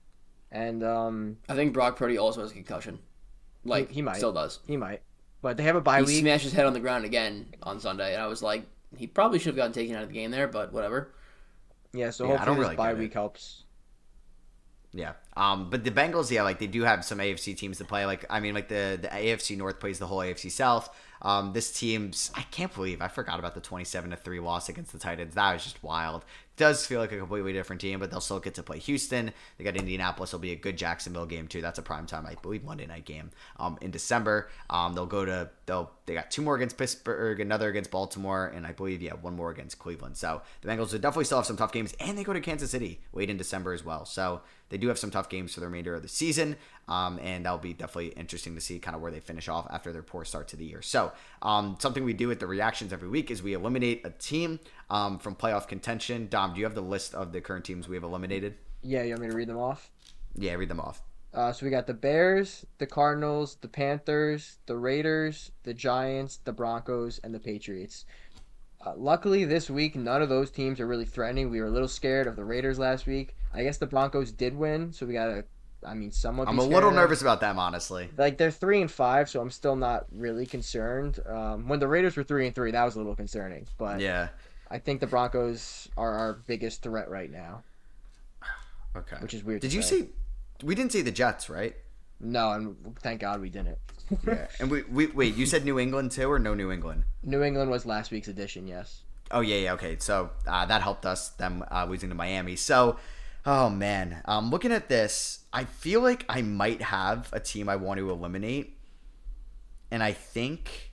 [0.51, 2.99] and um, I think Brock Purdy also has a concussion.
[3.65, 4.17] Like He- he might.
[4.17, 4.59] still does.
[4.67, 5.01] he might.
[5.41, 6.13] But they have a bye he week.
[6.15, 8.63] He smashed his head on the ground again on Sunday, and I was like,
[8.95, 11.09] he probably should have gotten taken out of the game there, but whatever.
[11.91, 13.03] yeah, so Yeah, I hopefully don't this really bye get it.
[13.03, 13.62] week helps.
[14.93, 15.13] Yeah.
[15.35, 18.05] Um, but the Bengals, yeah, like they do have some AFC teams to play.
[18.05, 20.89] Like I mean, like the the AFC North plays the whole AFC South.
[21.21, 24.69] Um, this team's I can't believe I forgot about the twenty seven to three loss
[24.69, 25.33] against the Titans.
[25.33, 26.23] That was just wild.
[26.55, 29.31] Does feel like a completely different team, but they'll still get to play Houston.
[29.57, 30.31] They got Indianapolis.
[30.31, 31.61] Will be a good Jacksonville game too.
[31.61, 33.31] That's a prime time, I believe, Monday night game.
[33.57, 34.49] Um, in December.
[34.69, 38.67] Um, they'll go to they'll they got two more against Pittsburgh, another against Baltimore, and
[38.67, 40.17] I believe yeah one more against Cleveland.
[40.17, 42.71] So the Bengals will definitely still have some tough games, and they go to Kansas
[42.71, 44.05] City late in December as well.
[44.05, 46.55] So they do have some tough games for the remainder of the season,
[46.87, 49.91] um, and that'll be definitely interesting to see kind of where they finish off after
[49.91, 50.81] their poor start to the year.
[50.81, 54.59] So um, something we do with the reactions every week is we eliminate a team
[54.93, 56.27] um, from playoff contention.
[56.29, 58.55] Dom, do you have the list of the current teams we have eliminated?
[58.83, 59.89] Yeah, you want me to read them off?
[60.35, 61.01] Yeah, read them off.
[61.33, 66.53] Uh, so we got the Bears, the Cardinals, the Panthers, the Raiders, the Giants, the
[66.53, 68.05] Broncos, and the Patriots.
[68.85, 71.49] Uh, luckily, this week, none of those teams are really threatening.
[71.49, 73.35] We were a little scared of the Raiders last week.
[73.51, 75.45] I guess the Broncos did win, so we gotta,
[75.83, 76.47] I mean, somewhat.
[76.47, 78.11] I'm a little nervous about them, honestly.
[78.15, 81.19] Like they're three and five, so I'm still not really concerned.
[81.27, 83.65] Um, when the Raiders were three and three, that was a little concerning.
[83.79, 84.27] But Yeah.
[84.73, 87.61] I think the Broncos are our biggest threat right now,
[88.95, 89.17] Okay.
[89.19, 89.61] which is weird.
[89.61, 90.01] Did you say.
[90.01, 90.09] see?
[90.63, 91.75] We didn't see the Jets, right?
[92.19, 93.77] No, and thank God we didn't.
[94.27, 94.47] Yeah.
[94.59, 95.35] and we, we wait.
[95.35, 97.03] You said New England too, or no New England?
[97.21, 98.67] New England was last week's edition.
[98.67, 99.01] Yes.
[99.31, 99.73] Oh yeah, yeah.
[99.73, 102.55] Okay, so uh, that helped us them uh, losing to Miami.
[102.55, 102.97] So,
[103.45, 107.75] oh man, um, looking at this, I feel like I might have a team I
[107.75, 108.77] want to eliminate,
[109.91, 110.91] and I think,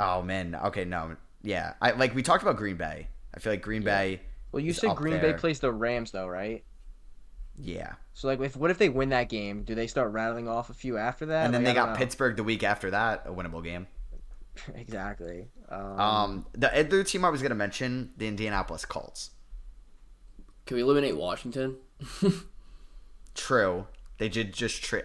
[0.00, 3.06] oh man, okay, no, yeah, I like we talked about Green Bay.
[3.34, 4.20] I feel like Green Bay,
[4.50, 5.32] Well, you is said up Green there.
[5.34, 6.64] Bay plays the Rams though, right?
[7.56, 9.62] yeah, So like, if what if they win that game?
[9.62, 11.44] Do they start rattling off a few after that?
[11.44, 11.96] and then Like, they got know.
[11.96, 13.86] Pittsburgh the week after that, a winnable game.
[14.74, 15.48] exactly.
[15.68, 19.30] Um, Um, the other team I was gonna mention, the Indianapolis Colts.
[20.66, 21.76] Can we eliminate Washington?
[23.34, 23.86] True,
[24.18, 25.04] they did just trade.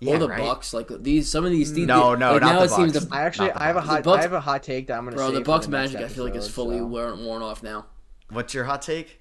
[0.00, 0.40] Yeah, or the right?
[0.40, 0.72] Bucs?
[0.72, 1.72] Like these, some of these.
[1.72, 3.08] these No, no, like, not now the it seems Bucs.
[3.08, 4.96] the I actually, the I have a hot, Bucs- I have a hot take that
[4.98, 5.16] I'm gonna.
[5.16, 5.22] Say.
[5.22, 5.30] Bro.
[5.32, 6.00] The Bucs next magic.
[6.00, 7.86] I feel like is fully so- worn, worn off now.
[8.30, 9.20] What's your hot take?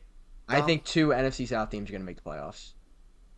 [0.50, 2.74] I think two NFC South teams are gonna make the playoffs.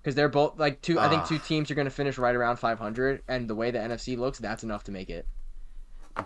[0.01, 0.99] Because they're both like two.
[0.99, 1.27] I think Ah.
[1.27, 4.63] two teams are gonna finish right around 500, and the way the NFC looks, that's
[4.63, 5.25] enough to make it.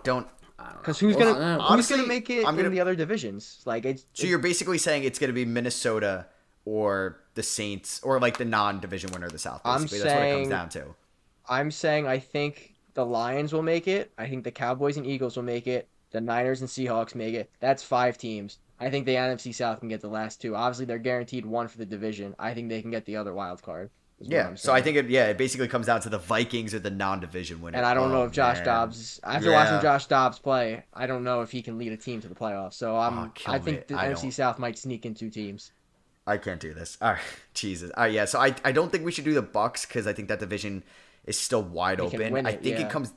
[0.02, 0.26] Don't.
[0.58, 0.78] I don't.
[0.78, 2.94] Because who's Well, gonna uh, who's honestly, gonna make it I'm gonna- in the other
[2.94, 3.60] divisions?
[3.64, 4.04] Like it's.
[4.14, 6.26] So you're basically saying it's going to be Minnesota
[6.64, 9.60] or the Saints or like the non-division winner of the South.
[9.64, 10.94] I'm Basically, that's what it comes down to.
[11.48, 14.12] I'm saying I think the Lions will make it.
[14.18, 15.88] I think the Cowboys and Eagles will make it.
[16.10, 17.50] The Niners and Seahawks make it.
[17.60, 18.58] That's five teams.
[18.78, 20.54] I think the NFC South can get the last two.
[20.54, 22.34] Obviously, they're guaranteed one for the division.
[22.38, 23.90] I think they can get the other wild card.
[24.20, 24.54] Yeah.
[24.54, 25.10] So I think it.
[25.10, 27.76] Yeah, it basically comes down to the Vikings or the non-division winner.
[27.76, 28.64] And I don't know Oh, if Josh man.
[28.66, 29.56] Dobbs, after Yeah.
[29.64, 32.34] watching Josh Dobbs play, I don't know if he can lead a team to the
[32.34, 32.74] playoffs.
[32.74, 35.72] So I'm, Oh, I think the I NFC don't- South might sneak in two teams.
[36.26, 36.96] I can't do this.
[37.02, 37.20] All right,
[37.54, 37.90] Jesus.
[37.96, 38.24] All right, yeah.
[38.24, 40.84] So I, I don't think we should do the Bucs because I think that division
[41.26, 42.32] is still wide They open.
[42.32, 42.86] win I it, think yeah.
[42.86, 43.12] it comes.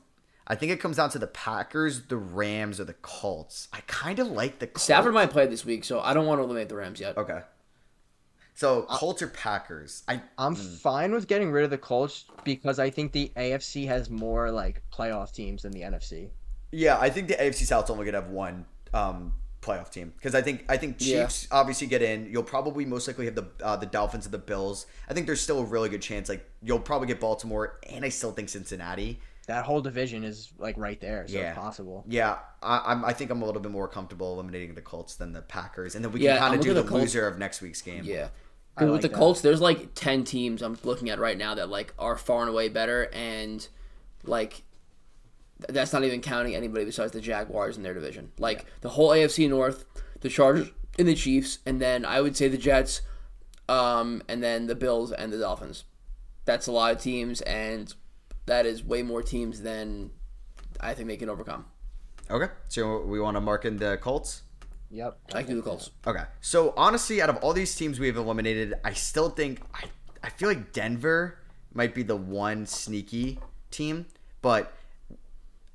[0.50, 3.68] I think it comes down to the Packers, the Rams, or the Colts.
[3.74, 4.84] I kind of like the Colts.
[4.84, 7.18] Stafford might play this week, so I don't want to eliminate the Rams yet.
[7.18, 7.42] Okay.
[8.56, 10.04] So Colts or Packers?
[10.08, 10.78] I I'm Mm.
[10.80, 14.82] fine with getting rid of the Colts because I think the AFC has more like
[14.92, 16.30] playoff teams than the NFC.
[16.72, 20.42] yeah, I think the AFC South's only gonna have one um, playoff team because I
[20.42, 21.24] think I think Yeah.
[21.24, 22.30] Chiefs obviously get in.
[22.32, 24.86] You'll probably most likely have the uh, the Dolphins and the Bills.
[25.10, 28.10] I think there's still a really good chance like you'll probably get Baltimore, and I
[28.10, 29.20] still think Cincinnati.
[29.48, 31.52] That whole division is like right there, so Yeah.
[31.52, 32.04] it's possible.
[32.08, 33.06] Yeah, I, I'm.
[33.06, 36.04] I think I'm a little bit more comfortable eliminating the Colts than the Packers, and
[36.04, 38.04] then we Yeah, can kind of do the the loser of next week's game.
[38.04, 38.28] Yeah.
[38.76, 39.18] I Because with the that.
[39.18, 42.50] Colts, there's like ten teams I'm looking at right now that like are far and
[42.50, 43.66] away better, and
[44.26, 44.64] like th-
[45.70, 48.32] that's not even counting anybody besides the Jaguars in their division.
[48.38, 49.86] Like the whole AFC North,
[50.22, 53.02] the Chargers and the Chiefs, and then I would say the Jets,
[53.70, 55.86] um, and then the Bills and the Dolphins.
[56.46, 57.94] That's a lot of teams, and
[58.46, 60.12] that is way more teams than
[60.80, 61.66] I think they can overcome.
[62.30, 64.44] Okay, so we want to mark in the Colts.
[64.90, 65.18] Yep.
[65.34, 65.92] I can do the Colts.
[66.06, 66.24] Okay.
[66.40, 69.86] So honestly, out of all these teams we've eliminated, I still think I
[70.24, 71.40] I feel like Denver
[71.74, 73.40] might be the one sneaky
[73.72, 74.06] team,
[74.42, 74.74] but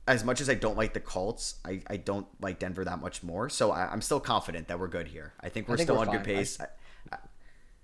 [0.06, 3.22] as much as I don't like the Colts, I, I don't like Denver that much
[3.22, 3.48] more.
[3.48, 5.32] So I, I'm still confident that we're good here.
[5.40, 6.34] I think we're think still we're on good fine.
[6.36, 6.58] I- pace.
[6.60, 6.66] I,
[7.12, 7.18] I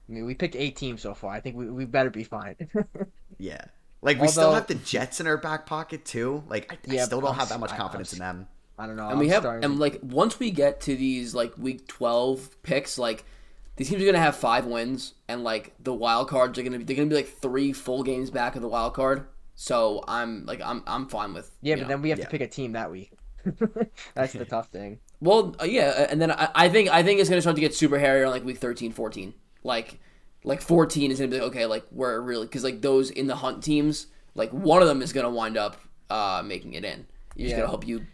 [0.08, 1.32] mean, we picked eight teams so far.
[1.34, 2.56] I think we, we better be fine.
[3.38, 3.66] yeah.
[4.00, 6.44] Like we still have the Jets in our back pocket too.
[6.48, 8.48] Like I, I Yeah, still don't have that much confidence I'm in them.
[8.78, 9.08] I don't know.
[9.08, 12.62] and we I'm have starting and like once we get to these like week 12
[12.62, 13.24] picks like
[13.76, 16.84] these teams are gonna have five wins and like the wild cards are gonna be
[16.84, 19.26] they're gonna be like three full games back of the wild card
[19.61, 21.88] so i'm like i'm i'm fine with yeah, but know.
[21.88, 22.24] then we have yeah.
[22.26, 23.11] to pick a team that week.
[24.14, 25.00] That's the tough thing.
[25.20, 27.74] well uh, yeah and then I, I think i think it's gonna start to get
[27.74, 29.34] super hairy on like week 13 14
[29.64, 29.98] like
[30.44, 33.34] like 14 is gonna be like okay like we're really because like those in the
[33.34, 34.06] hunt teams
[34.36, 35.76] like one of them is gonna wind up
[36.09, 37.04] uh making it in
[37.34, 37.56] you just Yeah.
[37.62, 38.06] gotta hope you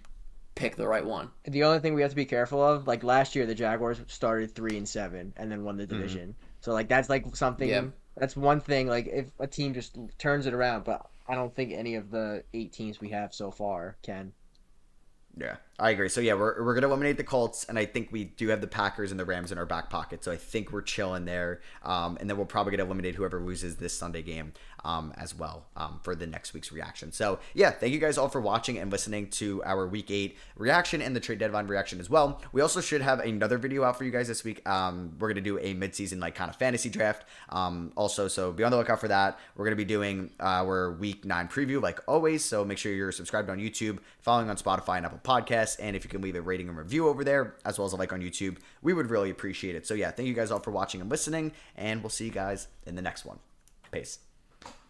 [0.55, 3.35] pick the right one The only thing we have to be careful of, like last
[3.35, 6.37] year, the Jaguars started three and seven and then won the division.
[6.61, 7.69] So like that's like something.
[7.69, 7.87] Yeah.
[8.17, 8.87] That's one thing.
[8.87, 12.45] Like if a team just turns it around, but I don't think any of the
[12.53, 14.33] eight teams we have so far can.
[15.37, 16.09] Yeah, I agree.
[16.09, 18.69] So yeah, we're we're gonna eliminate the Colts, and I think we do have the
[18.69, 20.23] Packers and the Rams in our back pocket.
[20.23, 21.63] So I think we're chilling there.
[21.83, 24.53] Um, and then we'll probably get eliminated whoever loses this Sunday game
[24.85, 27.11] um, as well um, for the next week's reaction.
[27.11, 31.03] So yeah, thank you guys all for watching and listening to our Week Eight reaction
[31.03, 32.41] and the trade deadline reaction as well.
[32.53, 34.67] We also should have another video out for you guys this week.
[34.69, 37.25] Um, we're gonna do a midseason like kind of fantasy draft.
[37.49, 39.39] Um, also, so be on the lookout for that.
[39.57, 42.45] We're gonna be doing our Week Nine preview like always.
[42.45, 46.05] So make sure you're subscribed on YouTube, following on Spotify and Apple Podcasts, and if
[46.05, 48.21] you can leave a rating and review over there as well as a like on
[48.21, 49.87] YouTube, we would really appreciate it.
[49.87, 52.69] So yeah, thank you guys all for watching and listening, and we'll see you guys
[52.87, 53.39] in the next one.
[53.91, 54.19] Peace.